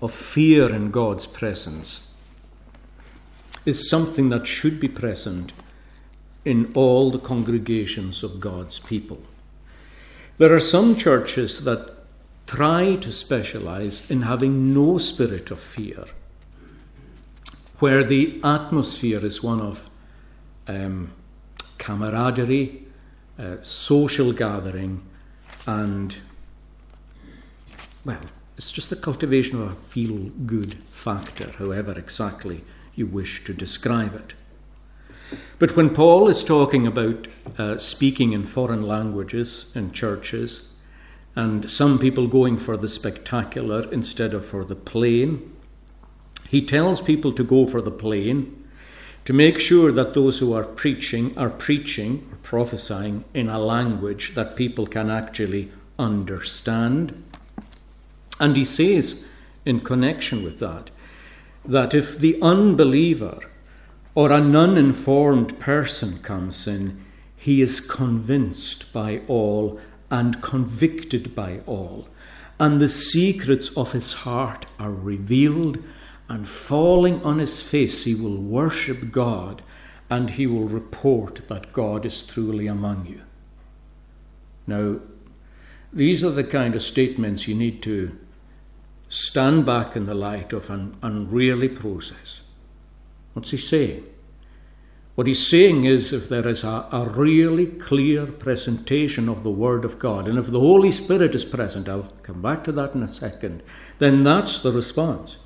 [0.00, 2.16] of fear in God's presence
[3.66, 5.52] is something that should be present
[6.46, 9.22] in all the congregations of God's people.
[10.36, 11.94] There are some churches that
[12.46, 16.06] try to specialize in having no spirit of fear,
[17.78, 19.90] where the atmosphere is one of
[20.66, 21.12] um,
[21.78, 22.82] camaraderie,
[23.38, 25.02] uh, social gathering,
[25.66, 26.16] and,
[28.04, 28.20] well,
[28.56, 32.64] it's just the cultivation of a feel good factor, however exactly
[32.96, 34.34] you wish to describe it.
[35.58, 37.26] But when Paul is talking about
[37.58, 40.76] uh, speaking in foreign languages in churches,
[41.36, 45.52] and some people going for the spectacular instead of for the plain,
[46.48, 48.64] he tells people to go for the plain
[49.24, 54.34] to make sure that those who are preaching are preaching or prophesying in a language
[54.34, 57.24] that people can actually understand.
[58.38, 59.26] And he says,
[59.64, 60.90] in connection with that,
[61.64, 63.40] that if the unbeliever
[64.14, 67.04] or an uninformed person comes in,
[67.36, 72.08] he is convinced by all and convicted by all,
[72.60, 75.78] and the secrets of his heart are revealed
[76.28, 79.62] and falling on his face, he will worship God
[80.08, 83.20] and he will report that God is truly among you.
[84.66, 85.00] Now,
[85.92, 88.16] these are the kind of statements you need to
[89.08, 92.43] stand back in the light of and, and really process.
[93.34, 94.04] What's he saying?
[95.14, 99.84] What he's saying is if there is a, a really clear presentation of the Word
[99.84, 103.02] of God, and if the Holy Spirit is present, I'll come back to that in
[103.02, 103.62] a second,
[103.98, 105.36] then that's the response.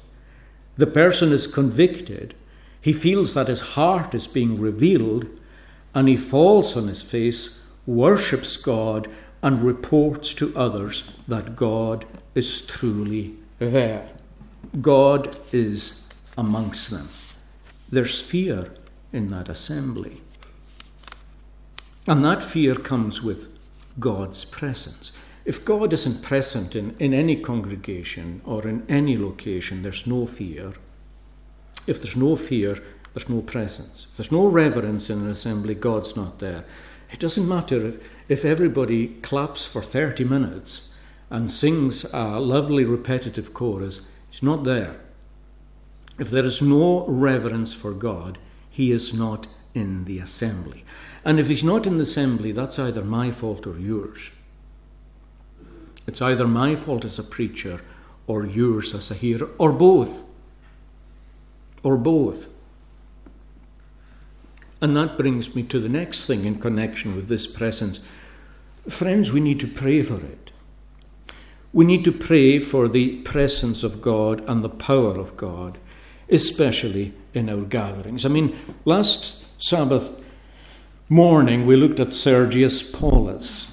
[0.79, 2.35] The person is convicted,
[2.81, 5.27] he feels that his heart is being revealed,
[5.94, 9.09] and he falls on his face, worships God,
[9.42, 14.09] and reports to others that God is truly there.
[14.81, 17.09] God is amongst them.
[17.90, 18.72] There's fear
[19.12, 20.20] in that assembly.
[22.07, 23.59] And that fear comes with
[23.98, 25.12] God's presence.
[25.44, 30.72] If God isn't present in, in any congregation or in any location, there's no fear.
[31.87, 32.83] If there's no fear,
[33.14, 34.07] there's no presence.
[34.11, 36.64] If there's no reverence in an assembly, God's not there.
[37.11, 40.94] It doesn't matter if if everybody claps for 30 minutes
[41.31, 45.01] and sings a lovely repetitive chorus, He's not there.
[46.18, 48.38] If there is no reverence for God,
[48.70, 50.85] He is not in the assembly.
[51.24, 54.31] And if He's not in the assembly, that's either my fault or yours.
[56.07, 57.81] It's either my fault as a preacher
[58.26, 60.22] or yours as a hearer, or both.
[61.83, 62.52] Or both.
[64.81, 68.04] And that brings me to the next thing in connection with this presence.
[68.88, 70.50] Friends, we need to pray for it.
[71.72, 75.78] We need to pray for the presence of God and the power of God,
[76.31, 78.25] especially in our gatherings.
[78.25, 80.25] I mean, last Sabbath
[81.09, 83.69] morning we looked at Sergius Paulus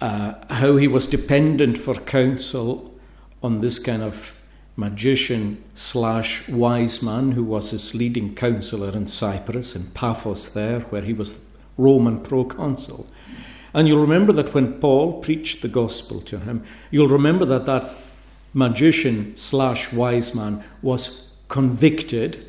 [0.00, 2.94] uh, how he was dependent for counsel
[3.42, 4.40] on this kind of
[4.76, 11.02] magician slash wise man who was his leading counselor in Cyprus, in Paphos, there, where
[11.02, 13.08] he was Roman proconsul.
[13.74, 17.90] And you'll remember that when Paul preached the gospel to him, you'll remember that that
[18.54, 22.46] magician slash wise man was convicted.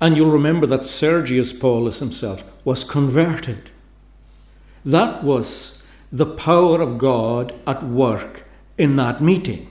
[0.00, 3.70] And you'll remember that Sergius Paulus himself was converted.
[4.84, 8.44] That was the power of God at work
[8.76, 9.70] in that meeting.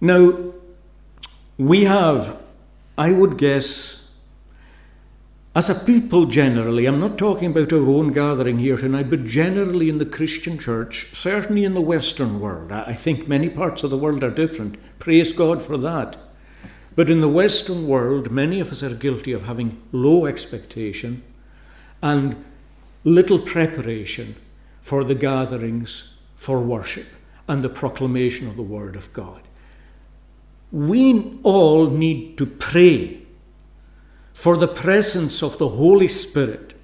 [0.00, 0.52] Now,
[1.58, 2.42] we have,
[2.96, 4.10] I would guess,
[5.54, 9.88] as a people generally, I'm not talking about our own gathering here tonight, but generally
[9.88, 13.98] in the Christian church, certainly in the Western world, I think many parts of the
[13.98, 14.76] world are different.
[15.00, 16.16] Praise God for that.
[17.00, 21.22] But in the Western world, many of us are guilty of having low expectation
[22.02, 22.44] and
[23.04, 24.36] little preparation
[24.82, 27.06] for the gatherings for worship
[27.48, 29.40] and the proclamation of the Word of God.
[30.70, 33.22] We all need to pray
[34.34, 36.74] for the presence of the Holy Spirit,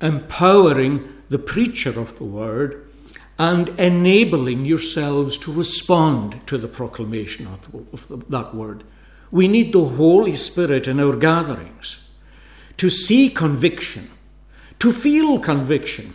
[0.00, 2.88] empowering the preacher of the Word
[3.36, 8.84] and enabling yourselves to respond to the proclamation of, that Word.
[9.30, 12.10] We need the Holy Spirit in our gatherings
[12.76, 14.10] to see conviction,
[14.78, 16.14] to feel conviction,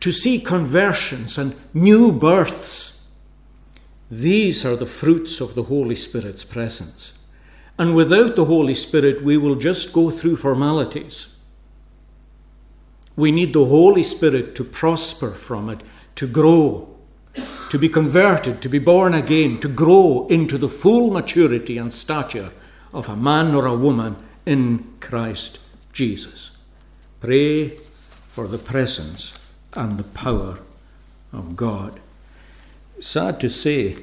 [0.00, 3.10] to see conversions and new births.
[4.10, 7.24] These are the fruits of the Holy Spirit's presence.
[7.78, 11.38] And without the Holy Spirit, we will just go through formalities.
[13.16, 15.80] We need the Holy Spirit to prosper from it,
[16.16, 16.95] to grow,
[17.70, 22.50] to be converted, to be born again, to grow into the full maturity and stature
[22.92, 25.58] of a man or a woman in Christ
[25.92, 26.56] Jesus.
[27.20, 27.78] Pray
[28.32, 29.38] for the presence
[29.74, 30.58] and the power
[31.32, 32.00] of God.
[33.00, 33.96] Sad to say,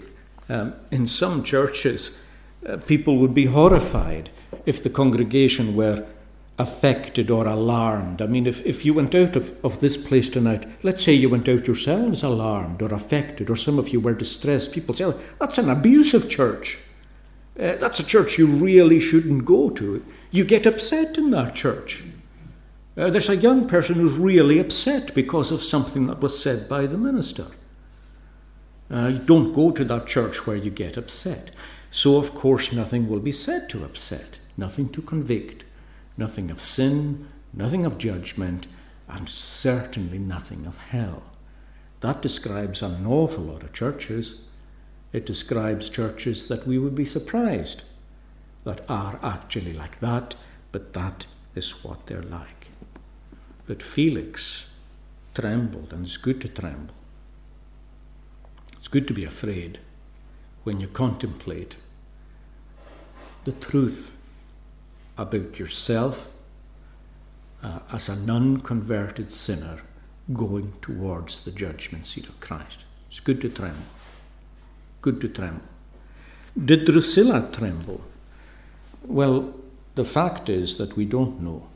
[0.49, 2.28] um, in some churches,
[2.67, 4.30] uh, people would be horrified
[4.65, 6.06] if the congregation were
[6.60, 8.22] affected or alarmed.
[8.22, 11.30] I mean, if, if you went out of, of this place tonight, let's say you
[11.30, 15.20] went out yourselves alarmed or affected, or some of you were distressed, people say, oh,
[15.39, 16.80] that's an abusive church.
[17.60, 20.06] Uh, that's a church you really shouldn't go to.
[20.32, 22.04] You get upset in that church.
[22.96, 26.86] Uh, there's a young person who's really upset because of something that was said by
[26.86, 27.46] the minister.
[28.92, 31.50] Uh, you don't go to that church where you get upset.
[31.89, 35.63] So, of course, nothing will be said to upset, nothing to convict,
[36.17, 38.67] nothing of sin, nothing of judgment,
[39.08, 41.23] and certainly nothing of hell.
[42.02, 44.41] That describes an awful lot of churches.
[45.12, 47.84] It describes churches that we would be surprised
[48.63, 50.36] that are actually like that,
[50.71, 52.67] but that is what they're like.
[53.67, 54.73] But Felix
[55.34, 56.93] trembled, and it's good to tremble.
[58.78, 59.80] It's good to be afraid
[60.63, 61.76] when you contemplate
[63.45, 64.12] the truth
[65.17, 66.34] about yourself
[67.62, 69.80] uh, as an unconverted sinner
[70.34, 72.80] going towards the judgment seat of Christ.
[73.10, 73.84] It's good to tremble.
[75.02, 75.62] Good to tremble.
[76.65, 78.02] Did Drusilla tremble?
[79.04, 79.54] Well,
[79.95, 81.67] the fact is that we don't know.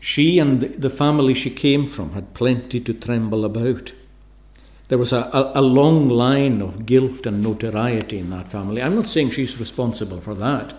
[0.00, 3.92] She and the family she came from had plenty to tremble about.
[4.88, 8.80] There was a, a, a, long line of guilt and notoriety in that family.
[8.80, 10.74] I'm not saying she's responsible for that,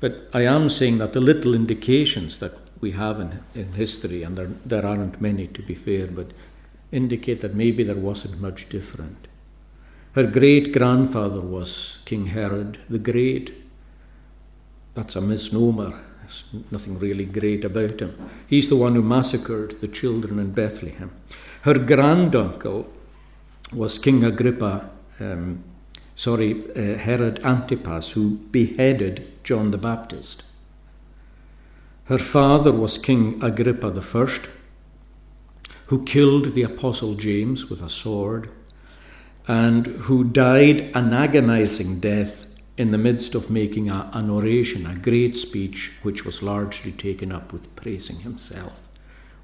[0.00, 4.36] but I am saying that the little indications that we have in, in history, and
[4.36, 6.30] there, there aren't many to be fair, but
[6.90, 9.28] indicate that maybe there wasn't much different.
[10.14, 13.52] Her great grandfather was King Herod the Great.
[14.94, 18.30] That's a misnomer there's nothing really great about him.
[18.46, 21.10] He's the one who massacred the children in Bethlehem.
[21.62, 22.88] Her granduncle
[23.72, 25.64] was King Agrippa, um,
[26.14, 30.44] sorry, uh, Herod Antipas, who beheaded John the Baptist.
[32.04, 34.38] Her father was King Agrippa I,
[35.86, 38.50] who killed the Apostle James with a sword
[39.46, 44.94] and who died an agonizing death in the midst of making a, an oration, a
[44.94, 48.72] great speech, which was largely taken up with praising himself.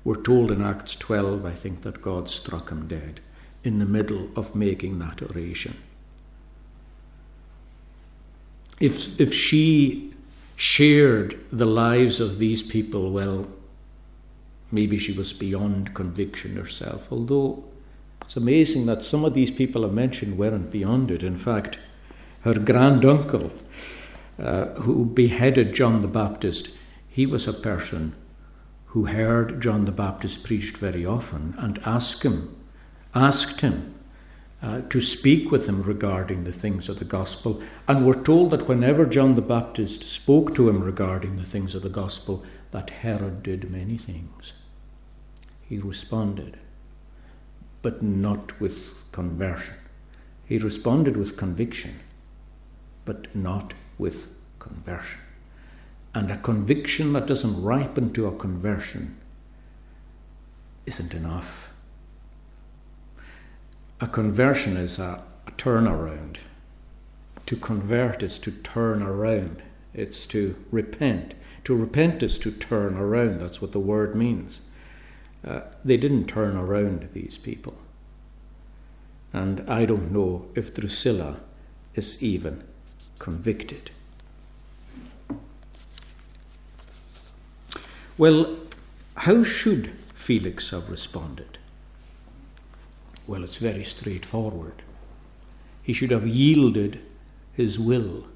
[0.04, 3.20] We're told in Acts 12, I think, that God struck him dead
[3.64, 5.76] in the middle of making that oration.
[8.78, 10.12] If, if she
[10.56, 13.46] shared the lives of these people, well,
[14.70, 17.64] maybe she was beyond conviction herself, although
[18.22, 21.22] it's amazing that some of these people I mentioned weren't beyond it.
[21.22, 21.78] In fact,
[22.42, 23.52] her granduncle,
[24.38, 26.76] uh, who beheaded John the Baptist,
[27.08, 28.14] he was a person
[28.86, 32.56] who heard John the Baptist preached very often and asked him,
[33.14, 33.95] asked him
[34.62, 37.62] uh, to speak with him regarding the things of the gospel.
[37.86, 41.82] And we're told that whenever John the Baptist spoke to him regarding the things of
[41.82, 44.52] the gospel, that Herod did many things.
[45.62, 46.58] He responded,
[47.82, 49.74] but not with conversion.
[50.46, 52.00] He responded with conviction
[53.06, 55.20] but not with conversion.
[56.14, 59.16] And a conviction that doesn't ripen to a conversion
[60.84, 61.65] isn't enough.
[63.98, 66.36] A conversion is a, a turnaround.
[67.46, 69.62] To convert is to turn around,
[69.94, 71.34] it's to repent,
[71.66, 73.40] To repent is to turn around.
[73.40, 74.70] That's what the word means.
[75.44, 77.76] Uh, they didn't turn around, these people.
[79.32, 81.40] And I don't know if Drusilla
[81.96, 82.62] is even
[83.18, 83.90] convicted.
[88.16, 88.60] Well,
[89.16, 91.55] how should Felix have responded?
[93.26, 94.82] Well, it's very straightforward.
[95.82, 97.00] He should have yielded
[97.52, 98.26] his will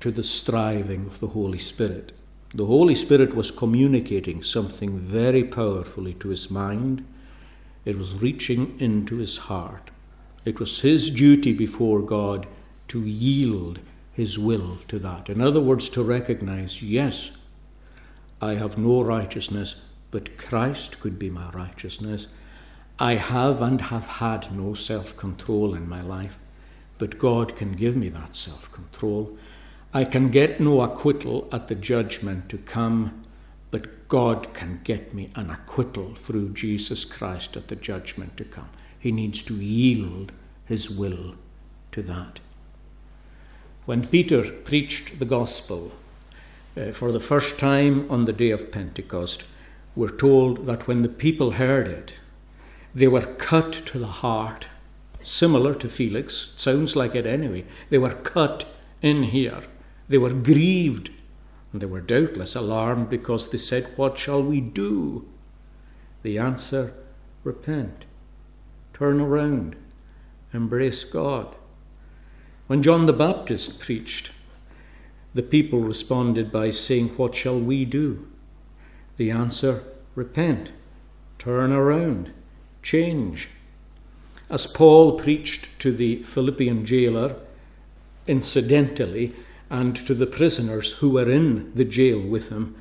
[0.00, 2.12] to the striving of the Holy Spirit.
[2.54, 7.04] The Holy Spirit was communicating something very powerfully to his mind.
[7.84, 9.90] It was reaching into his heart.
[10.44, 12.46] It was his duty before God
[12.88, 13.80] to yield
[14.12, 15.28] his will to that.
[15.28, 17.32] In other words, to recognize, yes,
[18.40, 22.28] I have no righteousness, but Christ could be my righteousness.
[22.98, 26.38] I have and have had no self control in my life,
[26.98, 29.36] but God can give me that self control.
[29.92, 33.24] I can get no acquittal at the judgment to come,
[33.70, 38.68] but God can get me an acquittal through Jesus Christ at the judgment to come.
[38.98, 40.32] He needs to yield
[40.64, 41.34] his will
[41.92, 42.40] to that.
[43.84, 45.92] When Peter preached the gospel
[46.76, 49.48] uh, for the first time on the day of Pentecost,
[49.94, 52.14] we're told that when the people heard it,
[52.96, 54.66] they were cut to the heart,
[55.22, 57.66] similar to Felix, sounds like it anyway.
[57.90, 59.60] They were cut in here.
[60.08, 61.10] They were grieved,
[61.72, 65.28] and they were doubtless alarmed because they said, What shall we do?
[66.22, 66.94] The answer
[67.44, 68.06] repent,
[68.94, 69.76] turn around,
[70.54, 71.54] embrace God.
[72.66, 74.32] When John the Baptist preached,
[75.34, 78.26] the people responded by saying, What shall we do?
[79.18, 79.84] The answer,
[80.14, 80.72] repent,
[81.38, 82.32] turn around,
[82.86, 83.48] change.
[84.48, 87.34] As Paul preached to the Philippian jailer,
[88.28, 89.34] incidentally,
[89.68, 92.76] and to the prisoners who were in the jail with him,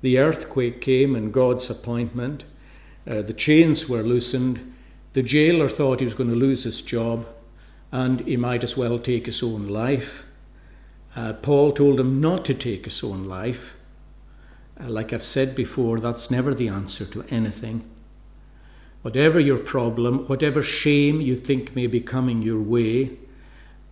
[0.00, 2.44] the earthquake came in God's appointment.
[3.06, 4.74] Uh, the chains were loosened.
[5.12, 7.26] The jailer thought he was going to lose his job
[7.92, 10.26] and he might as well take his own life.
[11.14, 13.78] Uh, Paul told him not to take his own life.
[14.80, 17.84] Uh, like I've said before, that's never the answer to anything.
[19.04, 23.18] Whatever your problem, whatever shame you think may be coming your way,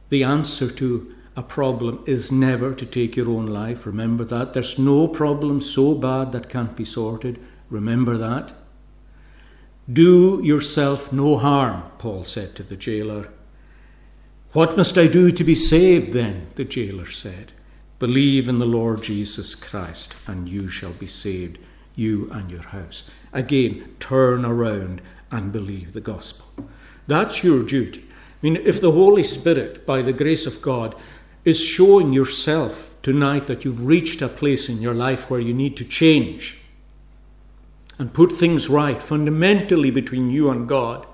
[0.09, 3.85] the answer to a problem is never to take your own life.
[3.85, 4.55] Remember that.
[4.55, 7.39] There's no problem so bad that can't be sorted.
[7.69, 8.53] Remember that.
[9.93, 13.29] Do yourself no harm, Paul said to the jailer.
[14.53, 16.47] What must I do to be saved then?
[16.55, 17.53] The jailer said.
[17.99, 21.59] Believe in the Lord Jesus Christ, and you shall be saved,
[21.95, 23.11] you and your house.
[23.33, 26.69] Again, turn around and believe the gospel.
[27.07, 28.05] That's your duty.
[28.09, 30.95] I mean, if the Holy Spirit, by the grace of God,
[31.45, 35.77] is showing yourself tonight that you've reached a place in your life where you need
[35.77, 36.61] to change
[37.99, 41.07] and put things right fundamentally between you and God,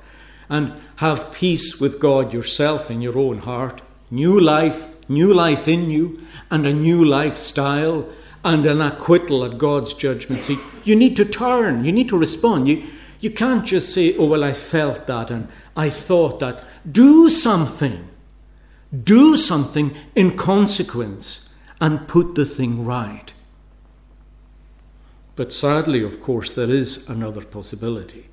[0.48, 5.90] and have peace with God yourself in your own heart, new life, new life in
[5.90, 8.08] you, and a new lifestyle,
[8.44, 10.58] and an acquittal at God's judgment seat.
[10.84, 12.68] You need to turn, you need to respond.
[12.68, 12.84] You,
[13.20, 16.62] you can't just say, Oh, well, I felt that and I thought that.
[16.90, 18.08] Do something.
[19.04, 23.32] Do something in consequence and put the thing right.
[25.36, 28.28] But sadly, of course, there is another possibility.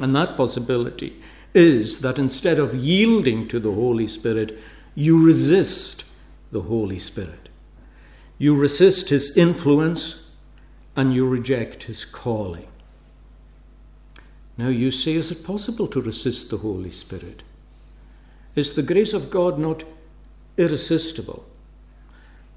[0.00, 1.22] And that possibility
[1.54, 4.58] is that instead of yielding to the Holy Spirit,
[4.94, 6.04] you resist
[6.50, 7.47] the Holy Spirit.
[8.38, 10.36] You resist his influence
[10.94, 12.68] and you reject his calling.
[14.56, 17.42] Now you say, is it possible to resist the Holy Spirit?
[18.54, 19.84] Is the grace of God not
[20.56, 21.44] irresistible?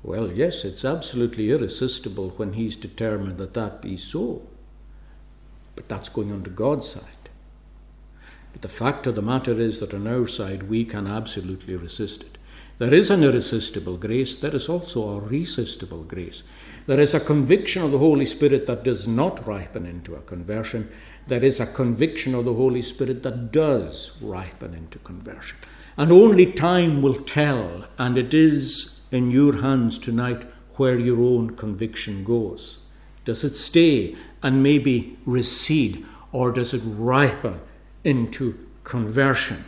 [0.03, 4.47] Well, yes, it's absolutely irresistible when he's determined that that be so.
[5.75, 7.05] But that's going on to God's side.
[8.51, 12.23] But the fact of the matter is that on our side we can absolutely resist
[12.23, 12.38] it.
[12.82, 16.41] There is an irresistible grace, there is also a resistible grace.
[16.88, 20.89] There is a conviction of the Holy Spirit that does not ripen into a conversion.
[21.27, 25.57] There is a conviction of the Holy Spirit that does ripen into conversion.
[25.95, 30.41] And only time will tell, and it is in your hands tonight
[30.77, 32.89] where your own conviction goes.
[33.25, 37.61] Does it stay and maybe recede, or does it ripen
[38.03, 39.65] into conversion.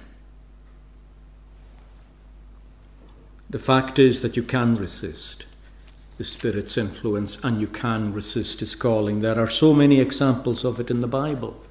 [3.54, 5.46] The fact is that you can resist
[6.18, 9.22] the Spirit's influence and you can resist His calling.
[9.22, 11.62] There are so many examples of it in the Bible.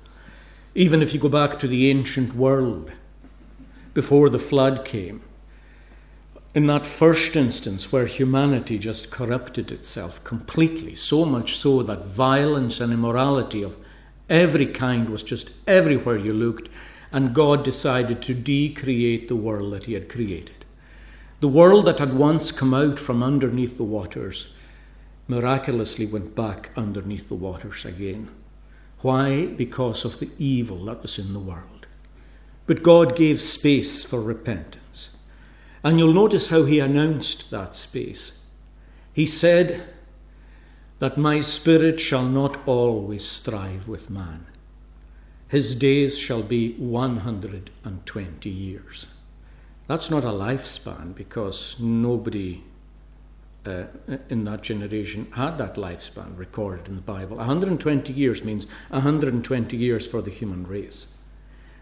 [0.77, 2.93] Even if you go back to the ancient world,
[3.95, 5.23] before the flood came,
[6.55, 12.81] in that first instance where humanity just corrupted itself completely, so much so that violence
[12.81, 13.77] and immorality of
[14.31, 16.69] every kind was just everywhere you looked,
[17.11, 20.62] and God decided to decreate the world that He had created.
[21.43, 24.55] The world that had once come out from underneath the waters
[25.27, 28.29] miraculously went back underneath the waters again.
[29.01, 29.47] Why?
[29.47, 31.89] Because of the evil that was in the world.
[32.67, 35.17] But God gave space for repentance.
[35.83, 38.47] And you'll notice how he announced that space.
[39.13, 39.83] He said
[41.01, 44.47] that my spirit shall not always strive with man.
[45.49, 49.12] His days shall be 120 years.
[49.93, 52.63] That's not a lifespan because nobody
[53.67, 53.85] uh,
[54.31, 57.37] in that generation had that lifespan recorded in the Bible.
[57.37, 61.19] 120 years means 120 years for the human race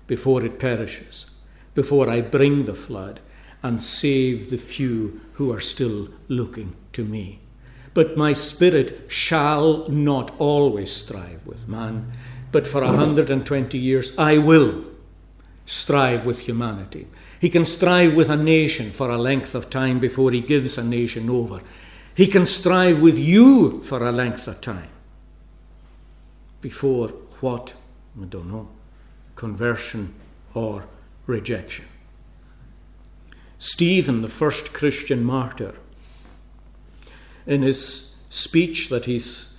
[0.08, 1.36] before it perishes,
[1.76, 3.20] before I bring the flood
[3.62, 7.38] and save the few who are still looking to me.
[7.94, 12.10] But my spirit shall not always strive with man,
[12.50, 14.84] but for a 120 years I will
[15.64, 17.06] strive with humanity.
[17.40, 20.84] He can strive with a nation for a length of time before he gives a
[20.84, 21.62] nation over.
[22.14, 24.90] He can strive with you for a length of time
[26.60, 27.08] before
[27.40, 27.72] what?
[28.20, 28.68] I don't know.
[29.36, 30.14] Conversion
[30.52, 30.84] or
[31.26, 31.86] rejection.
[33.58, 35.74] Stephen, the first Christian martyr,
[37.46, 39.58] in his speech that he's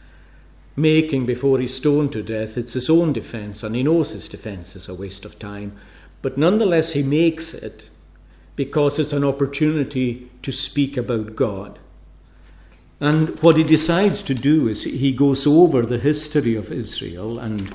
[0.75, 4.75] making before he's stoned to death, it's his own defense, and he knows his defense
[4.75, 5.75] is a waste of time,
[6.21, 7.89] but nonetheless he makes it
[8.55, 11.79] because it's an opportunity to speak about God.
[12.99, 17.73] And what he decides to do is he goes over the history of Israel, and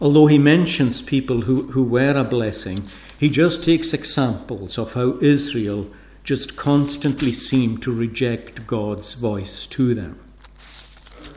[0.00, 2.78] although he mentions people who, who were a blessing,
[3.18, 5.90] he just takes examples of how Israel
[6.24, 10.18] just constantly seemed to reject God's voice to them.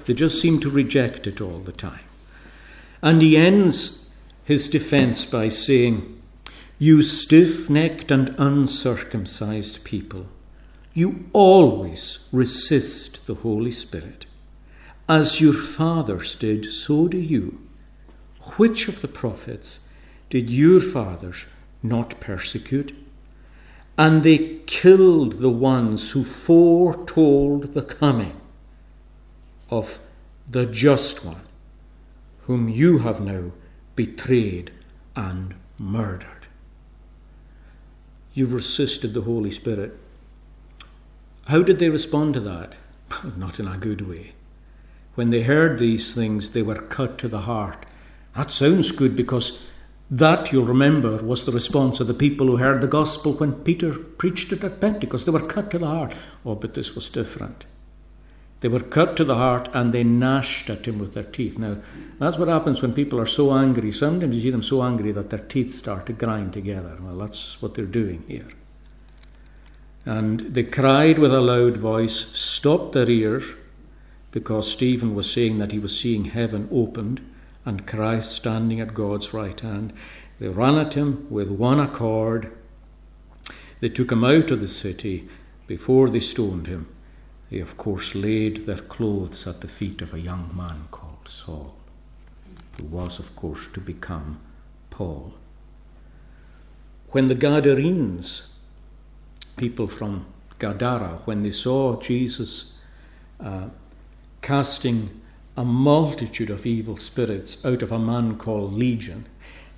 [0.05, 2.05] They just seem to reject it all the time.
[3.01, 6.16] And he ends his defense by saying,
[6.79, 10.27] You stiff necked and uncircumcised people,
[10.93, 14.25] you always resist the Holy Spirit.
[15.09, 17.59] As your fathers did, so do you.
[18.57, 19.91] Which of the prophets
[20.29, 21.45] did your fathers
[21.81, 22.95] not persecute.
[23.97, 28.39] And they killed the ones who foretold the coming
[29.69, 29.99] of
[30.49, 31.41] the just one,
[32.41, 33.51] whom you have now
[33.95, 34.71] betrayed
[35.15, 36.36] and murdered.
[38.37, 39.97] You've resisted the Holy Spirit.
[41.45, 42.73] How did they respond to that?
[43.35, 44.33] Not in a good way.
[45.15, 47.83] When they heard these things, they were cut to the heart.
[48.35, 49.67] That sounds good because
[50.11, 53.95] that, you'll remember, was the response of the people who heard the gospel when Peter
[53.95, 55.25] preached it at Pentecost.
[55.25, 56.13] They were cut to the heart.
[56.45, 57.65] Oh, but this was different.
[58.59, 61.59] They were cut to the heart and they gnashed at him with their teeth.
[61.59, 61.77] Now,
[62.17, 63.91] that's what happens when people are so angry.
[63.91, 66.97] Sometimes you see them so angry that their teeth start to grind together.
[66.99, 68.47] Well, that's what they're doing here.
[70.05, 73.45] And they cried with a loud voice, stopped their ears,
[74.31, 77.21] because Stephen was saying that he was seeing heaven opened
[77.65, 79.93] and Christ standing at God's right hand.
[80.39, 82.51] They ran at him with one accord.
[83.81, 85.27] They took him out of the city.
[85.67, 86.87] Before they stoned him,
[87.49, 91.75] they of course laid their clothes at the feet of a young man called Saul,
[92.77, 94.39] who was of course to become
[94.89, 95.33] Paul.
[97.11, 98.57] When the Gadarenes,
[99.55, 100.25] people from
[100.59, 102.77] Gadara, when they saw Jesus
[103.39, 103.69] uh,
[104.41, 105.21] casting
[105.55, 109.25] a multitude of evil spirits out of a man called Legion,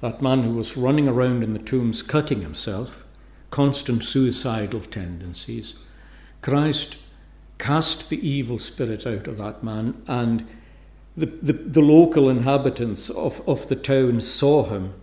[0.01, 3.05] that man who was running around in the tombs cutting himself,
[3.51, 5.79] constant suicidal tendencies.
[6.41, 6.97] Christ
[7.59, 10.47] cast the evil spirit out of that man, and
[11.15, 14.93] the, the, the local inhabitants of, of the town saw him.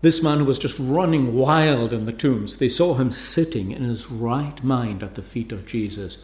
[0.00, 2.58] This man was just running wild in the tombs.
[2.58, 6.18] They saw him sitting in his right mind at the feet of Jesus.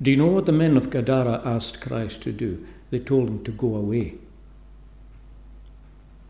[0.00, 2.64] Do you know what the men of Gadara asked Christ to do?
[2.90, 4.14] They told him to go away.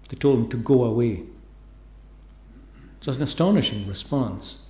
[0.09, 1.23] They told him to go away.
[2.99, 4.63] It's an astonishing response.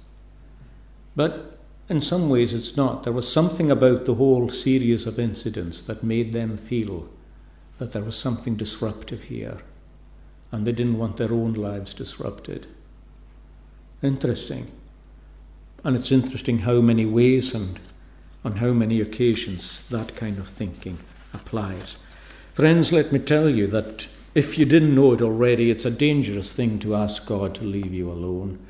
[1.14, 1.51] But
[1.92, 3.04] in some ways it's not.
[3.04, 7.06] There was something about the whole series of incidents that made them feel
[7.78, 9.58] that there was something disruptive here,
[10.50, 12.66] and they didn't want their own lives disrupted.
[14.02, 14.68] Interesting.
[15.84, 17.78] And it's interesting how many ways and
[18.42, 20.96] on how many occasions that kind of thinking
[21.34, 21.98] applies.
[22.54, 26.56] Friends, let me tell you that if you didn't know it already, it's a dangerous
[26.56, 28.60] thing to ask God to leave you alone.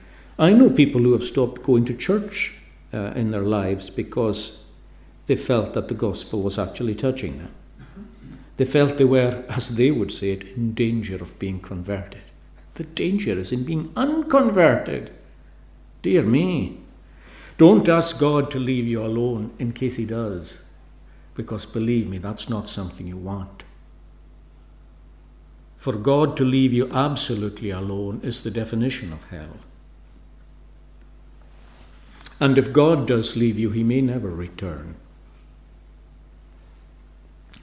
[0.41, 2.59] I know people who have stopped going to church
[2.93, 4.67] uh, in their lives because
[5.27, 7.55] they felt that the gospel was actually touching them.
[8.57, 12.23] They felt they were, as they would say it, in danger of being converted.
[12.75, 15.11] The danger is in being unconverted.
[16.03, 16.79] Dear me.
[17.59, 20.71] Don't ask God to leave you alone in case He does,
[21.35, 23.63] because believe me, that's not something you want.
[25.77, 29.59] For God to leave you absolutely alone is the definition of hell.
[32.43, 34.97] And if God does leave you, He may never return.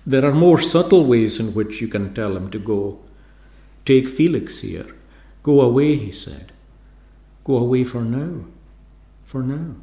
[0.05, 2.99] There are more subtle ways in which you can tell him to go.
[3.85, 4.95] Take Felix here.
[5.43, 6.53] Go away, he said.
[7.43, 8.45] Go away for now.
[9.25, 9.75] For now.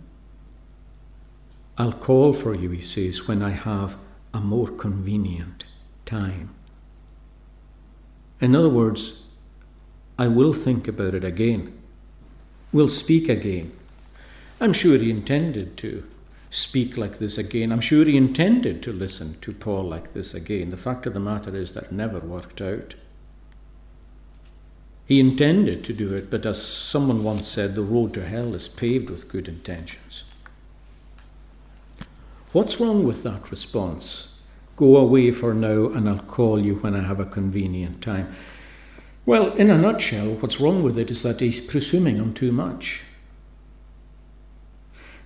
[1.77, 3.97] I'll call for you, he says, when I have
[4.33, 5.65] a more convenient
[6.07, 6.55] time.
[8.41, 9.29] In other words,
[10.19, 11.79] I will think about it again.
[12.73, 13.73] We'll speak again.
[14.61, 16.05] I'm sure he intended to
[16.51, 17.71] speak like this again.
[17.71, 20.71] I'm sure he intended to listen to Paul like this again.
[20.71, 22.95] The fact of the matter is that never worked out.
[25.07, 28.67] He intended to do it, but as someone once said, the road to hell is
[28.67, 30.25] paved with good intentions.
[32.53, 34.43] What's wrong with that response?
[34.77, 38.35] Go away for now and I'll call you when I have a convenient time.
[39.27, 43.06] Well, in a nutshell, what's wrong with it is that he's presuming on too much.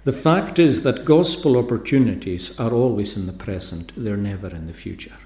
[0.03, 4.73] The fact is that gospel opportunities are always in the present, they're never in the
[4.73, 5.17] future.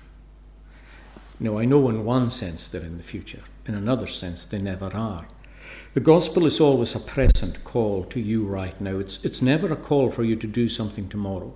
[1.38, 4.90] Now, I know in one sense they're in the future, in another sense, they never
[4.92, 5.28] are.
[5.94, 8.98] The gospel is always a present call to you right now.
[8.98, 11.54] It's, it's never a call for you to do something tomorrow.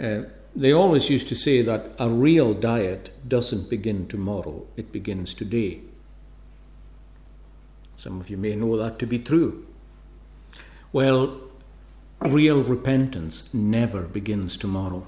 [0.00, 0.22] Uh,
[0.54, 5.80] they always used to say that a real diet doesn't begin tomorrow, it begins today.
[7.96, 9.66] Some of you may know that to be true.
[10.92, 11.47] Well,
[12.20, 15.06] Real repentance never begins tomorrow.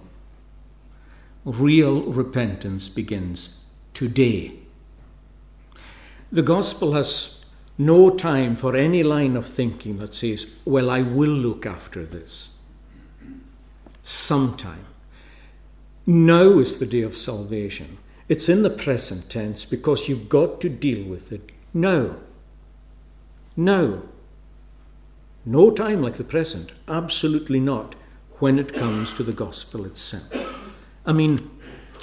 [1.45, 4.53] Real repentance begins today.
[6.31, 7.45] The gospel has
[7.77, 12.61] no time for any line of thinking that says, Well, I will look after this.
[14.05, 14.87] Sometime.
[16.07, 17.99] Now is the day of salvation.
[18.29, 22.17] It's in the present tense because you've got to deal with it now.
[23.57, 24.03] Now.
[25.47, 27.95] No time like the present, absolutely not,
[28.39, 30.33] when it comes to the gospel itself.
[31.07, 31.51] I mean,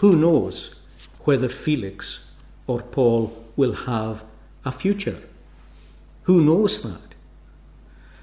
[0.02, 0.86] who knows
[1.22, 2.34] whether Felix
[2.66, 4.24] or Paul will have
[4.66, 5.18] a future?
[6.24, 7.16] Who knows that?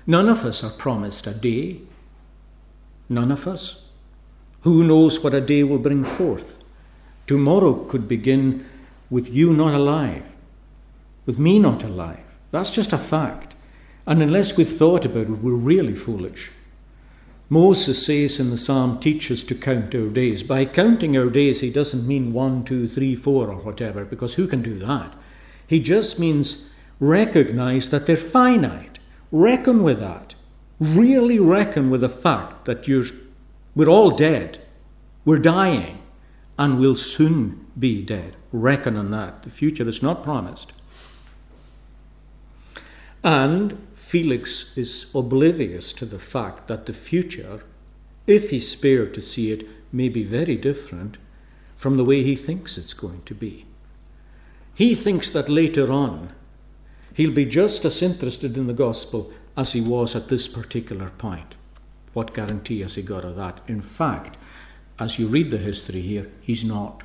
[0.07, 1.81] None of us are promised a day.
[3.09, 3.89] None of us.
[4.62, 6.62] Who knows what a day will bring forth?
[7.27, 8.67] Tomorrow could begin
[9.11, 10.25] with you not alive,
[11.25, 12.25] with me not alive.
[12.51, 13.53] That's just a fact.
[14.07, 16.50] And unless we've thought about it, we're really foolish.
[17.48, 20.42] Moses says in the psalm, teach us to count our days.
[20.42, 24.46] By counting our days, he doesn't mean one, two, three, four, or whatever, because who
[24.46, 25.12] can do that?
[25.66, 28.98] He just means recognize that they're finite.
[29.30, 30.34] Reckon with that.
[30.80, 33.07] Really reckon with the fact that you're,
[33.74, 34.61] we're all dead.
[35.24, 36.02] We're dying.
[36.59, 38.36] And we'll soon be dead.
[38.52, 39.42] Reckon on that.
[39.42, 40.72] The future is not promised.
[43.22, 43.78] And
[44.15, 47.65] Felix is oblivious to the fact that the future,
[48.29, 51.17] if he's spared to see it, may be very different
[51.75, 53.67] from the way he thinks it's going to be.
[54.73, 56.33] He thinks that later on
[57.15, 61.57] he'll be just as interested in the gospel as he was at this particular point.
[62.12, 63.62] What guarantee has he got of that?
[63.67, 64.37] In fact,
[64.97, 67.03] as you read the history here, he's not.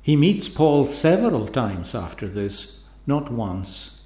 [0.00, 4.03] He meets Paul several times after this, not once,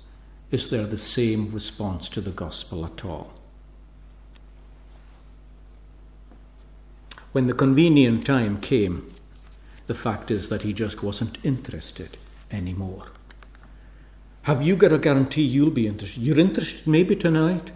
[0.50, 3.32] is there the same response to the gospel at all?
[7.32, 9.12] When the convenient time came,
[9.86, 12.16] the fact is that he just wasn't interested
[12.50, 13.06] anymore.
[14.42, 16.22] Have you got a guarantee you'll be interested?
[16.22, 17.70] You're interested maybe tonight.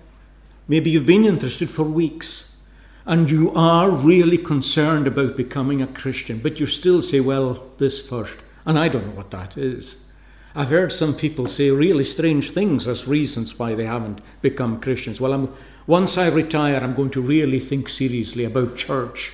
[0.69, 2.63] Maybe you've been interested for weeks
[3.05, 8.09] and you are really concerned about becoming a Christian, but you still say, well, this
[8.09, 8.35] first.
[8.65, 10.12] And I don't know what that is.
[10.55, 15.21] I've heard some people say really strange things as reasons why they haven't become Christians.
[15.21, 15.55] Well, I'm,
[15.87, 19.33] once I retire, I'm going to really think seriously about church.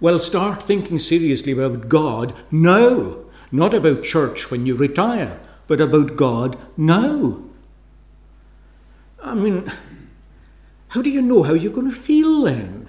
[0.00, 3.18] Well, start thinking seriously about God now,
[3.52, 7.38] not about church when you retire, but about God now.
[9.22, 9.70] I mean,
[10.88, 12.88] how do you know how you're going to feel then?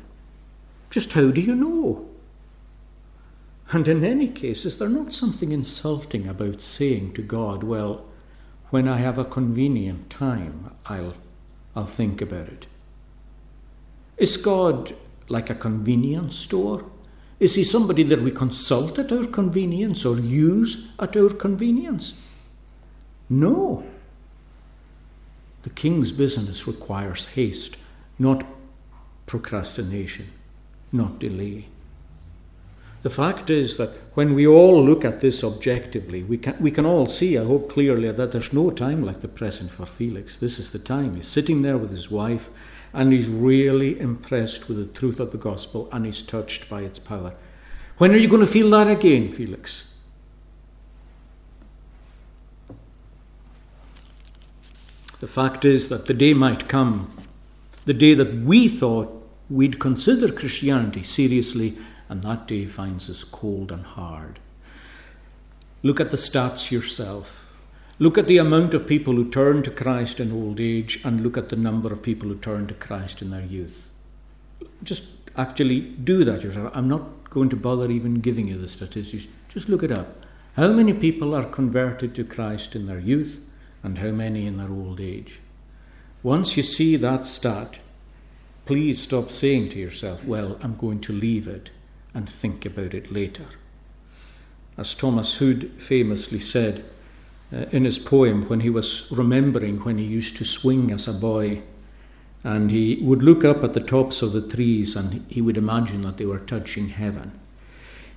[0.90, 2.10] Just how do you know?
[3.72, 8.06] And in any case, is there not something insulting about saying to God, Well,
[8.70, 11.16] when I have a convenient time, I'll
[11.76, 12.66] I'll think about it.
[14.18, 14.96] Is God
[15.28, 16.86] like a convenience store?
[17.40, 22.22] Is he somebody that we consult at our convenience or use at our convenience?
[23.30, 23.84] No.
[25.64, 27.78] The king's business requires haste,
[28.18, 28.46] not
[29.26, 30.28] procrastination,
[30.94, 31.66] not delay.
[33.06, 36.88] The fact is that when we all look at this objectively, we can, we can
[36.88, 40.40] all see, I hope clearly, that there's no time like the present for Felix.
[40.40, 41.16] This is the time.
[41.16, 42.50] He's sitting there with his wife
[42.94, 46.98] and he's really impressed with the truth of the gospel and he's touched by its
[46.98, 47.36] power.
[48.00, 49.96] When are you going to feel that again, Felix?
[55.20, 57.16] The fact is that the day might come,
[57.86, 59.12] the day that we thought
[59.48, 61.78] we'd consider Christianity seriously
[62.10, 64.40] and that day finds us cold and hard.
[65.84, 67.54] Look at the stats yourself.
[67.98, 71.38] Look at the amount of people who turn to Christ in old age and look
[71.38, 73.90] at the number of people who turn to Christ in their youth.
[74.84, 76.72] Just actually do that yourself.
[76.76, 79.28] I'm not going to bother even giving you the statistics.
[79.48, 80.26] Just look it up.
[80.56, 83.46] How many people are converted to Christ in their youth
[83.84, 85.40] and how many in their old age?
[86.24, 87.80] Once you see that stat,
[88.66, 91.70] please stop saying to yourself, Well, I'm going to leave it
[92.16, 93.46] and think about it later.
[94.78, 96.86] As Thomas Hood famously said
[97.54, 101.20] uh, in his poem when he was remembering when he used to swing as a
[101.20, 101.62] boy,
[102.44, 106.02] and he would look up at the tops of the trees and he would imagine
[106.02, 107.32] that they were touching heaven.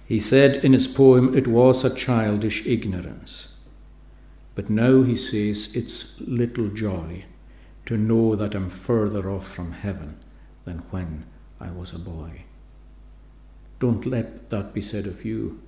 [0.06, 3.58] He said in his poem, It was a childish ignorance.
[4.54, 7.24] But now he says, It's little joy
[7.86, 10.18] to know that I'm further off from heaven
[10.64, 11.24] than when
[11.60, 12.44] I was a boy.
[13.80, 15.60] Don't let that be said of you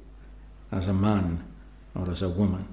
[0.72, 1.44] as a man
[1.94, 2.66] or as a woman.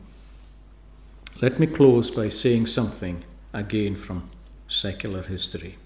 [1.41, 3.23] Let me close by saying something
[3.53, 4.29] again from
[4.67, 5.77] secular history.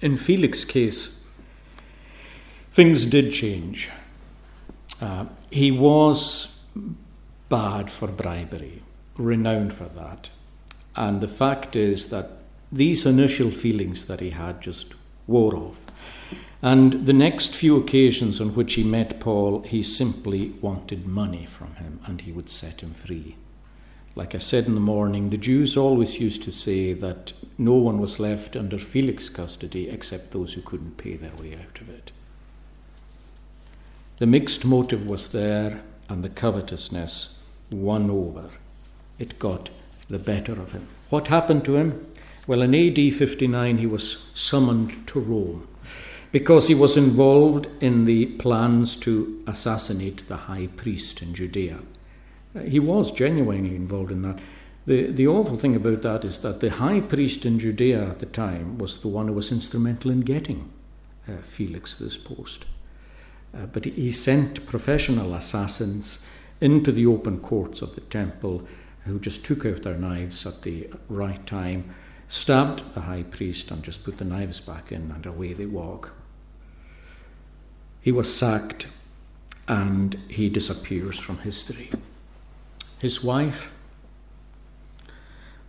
[0.00, 1.26] In Felix's case,
[2.72, 3.90] things did change.
[5.00, 6.66] Uh, he was
[7.48, 8.82] bad for bribery,
[9.16, 10.30] renowned for that.
[10.96, 12.30] And the fact is that
[12.72, 14.94] these initial feelings that he had just
[15.26, 15.83] wore off.
[16.64, 21.74] And the next few occasions on which he met Paul, he simply wanted money from
[21.74, 23.36] him and he would set him free.
[24.16, 27.98] Like I said in the morning, the Jews always used to say that no one
[27.98, 32.12] was left under Felix's custody except those who couldn't pay their way out of it.
[34.16, 38.48] The mixed motive was there, and the covetousness won over.
[39.18, 39.68] It got
[40.08, 40.88] the better of him.
[41.10, 42.06] What happened to him?
[42.46, 45.68] Well, in AD 59, he was summoned to Rome
[46.34, 51.78] because he was involved in the plans to assassinate the high priest in Judea.
[52.56, 54.40] Uh, he was genuinely involved in that.
[54.84, 58.26] The, the awful thing about that is that the high priest in Judea at the
[58.26, 60.72] time was the one who was instrumental in getting
[61.28, 62.64] uh, Felix this post.
[63.56, 66.26] Uh, but he sent professional assassins
[66.60, 68.66] into the open courts of the temple
[69.04, 71.94] who just took out their knives at the right time,
[72.26, 76.10] stabbed the high priest, and just put the knives back in, and away they walk.
[78.04, 78.86] He was sacked
[79.66, 81.90] and he disappears from history.
[82.98, 83.72] His wife,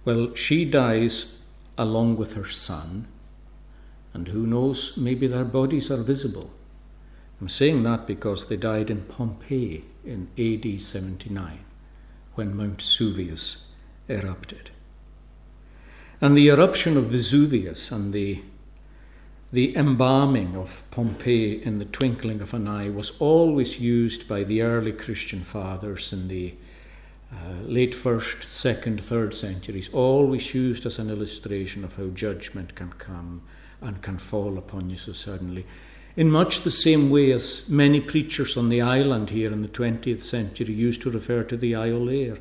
[0.04, 1.46] well, she dies
[1.78, 3.08] along with her son,
[4.14, 6.52] and who knows, maybe their bodies are visible.
[7.40, 11.60] I'm saying that because they died in Pompeii in AD 79
[12.34, 13.72] when Mount Vesuvius
[14.10, 14.72] erupted.
[16.20, 18.42] And the eruption of Vesuvius and the
[19.52, 24.62] the embalming of Pompeii in the twinkling of an eye was always used by the
[24.62, 26.54] early Christian fathers in the
[27.32, 32.92] uh, late first, second, third centuries, always used as an illustration of how judgment can
[32.94, 33.42] come
[33.82, 35.66] and can fall upon you so suddenly.
[36.16, 40.22] In much the same way as many preachers on the island here in the 20th
[40.22, 42.40] century used to refer to the Iolaire,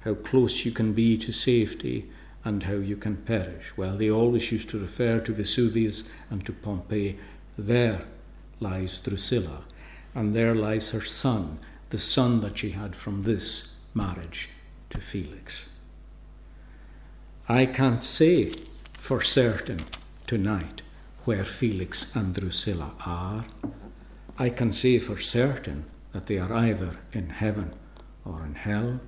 [0.00, 2.10] how close you can be to safety
[2.46, 3.76] and how you can perish.
[3.76, 7.18] Well, they always used to refer to Vesuvius and to Pompeii.
[7.58, 8.02] There
[8.60, 9.64] lies Drusilla,
[10.14, 11.58] and there lies her son,
[11.90, 14.50] the son that she had from this marriage
[14.90, 15.74] to Felix.
[17.48, 18.52] I can't say
[18.92, 19.80] for certain
[20.28, 20.82] tonight
[21.24, 23.44] where Felix and Drusilla are.
[24.38, 27.72] I can say for certain that they are either in heaven
[28.24, 29.00] or in hell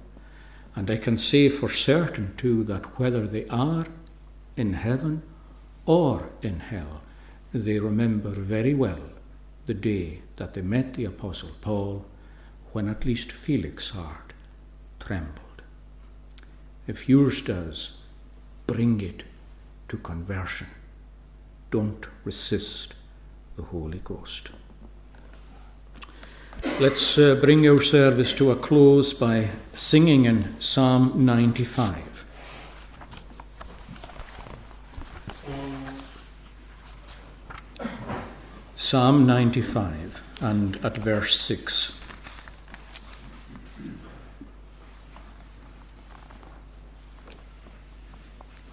[0.78, 3.86] and I can say for certain too that whether they are
[4.56, 5.24] in heaven
[5.86, 7.00] or in hell,
[7.52, 9.02] they remember very well
[9.66, 12.04] the day that they met the Apostle Paul
[12.70, 14.32] when at least Felix's heart
[15.00, 15.62] trembled.
[16.86, 18.02] If yours does,
[18.68, 19.24] bring it
[19.88, 20.68] to conversion.
[21.72, 22.94] Don't resist
[23.56, 24.50] the Holy Ghost.
[26.80, 32.24] Let's uh, bring our service to a close by singing in Psalm 95.
[38.76, 42.00] Psalm 95 and at verse 6.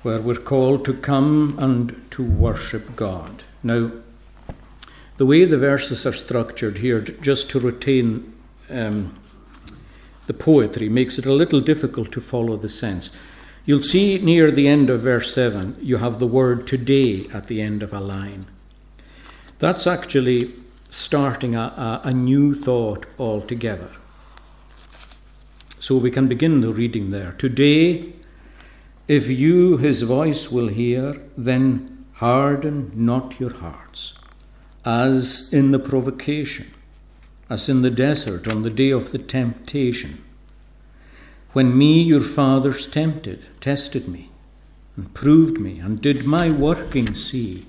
[0.04, 3.44] Where we're called to come and to worship God.
[3.64, 3.92] Now,
[5.18, 8.34] the way the verses are structured here, just to retain
[8.70, 9.13] um,
[10.28, 13.16] the poetry, makes it a little difficult to follow the sense.
[13.66, 17.61] You'll see near the end of verse 7, you have the word today at the
[17.61, 18.45] end of a line.
[19.59, 20.53] That's actually
[20.89, 23.89] starting a, a, a new thought altogether.
[25.80, 27.34] So we can begin the reading there.
[27.34, 28.13] Today,
[29.07, 34.14] if you his voice will hear, then harden not your hearts
[34.86, 36.68] as in the provocation,
[37.50, 40.24] as in the desert on the day of the temptation,
[41.54, 44.30] when me, your fathers, tempted, tested me,
[44.96, 47.66] and proved me, and did my working see.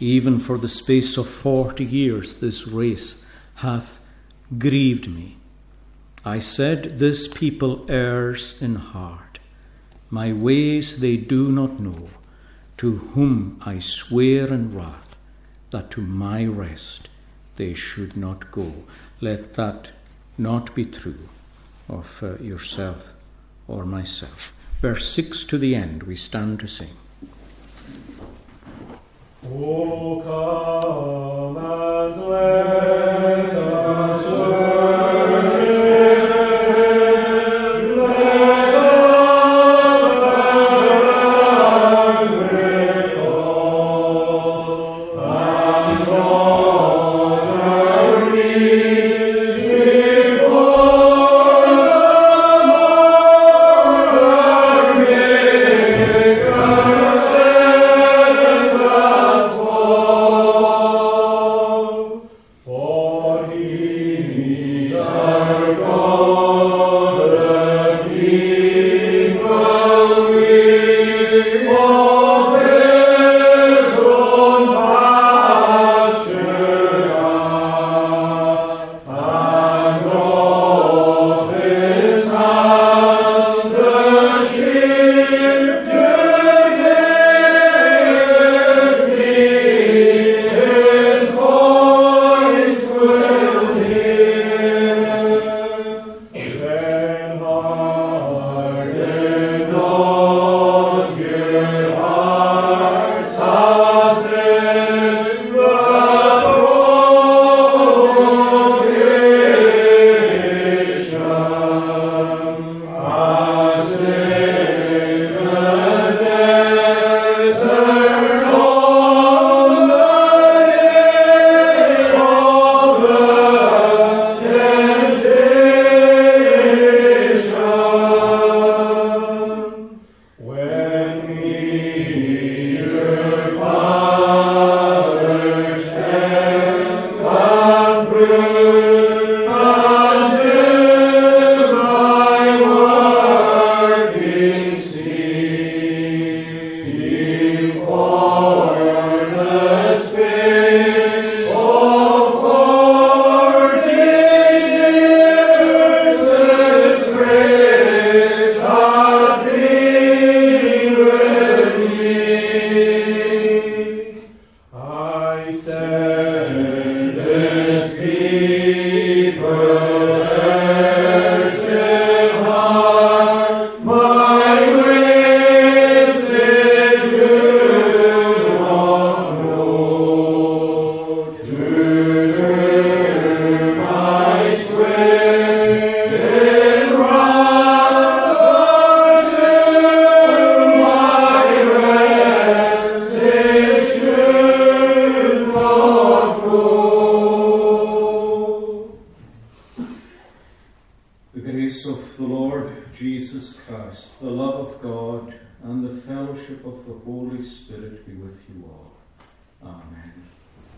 [0.00, 4.08] Even for the space of forty years, this race hath
[4.58, 5.36] grieved me.
[6.24, 9.38] I said, This people errs in heart.
[10.10, 12.08] My ways they do not know,
[12.78, 15.03] to whom I swear in wrath
[15.74, 17.08] that to my rest
[17.56, 18.72] they should not go.
[19.20, 19.90] Let that
[20.38, 21.28] not be true
[21.88, 23.12] of uh, yourself
[23.66, 24.54] or myself.
[24.80, 26.94] Verse 6 to the end, we stand to sing.
[29.44, 33.33] O come and let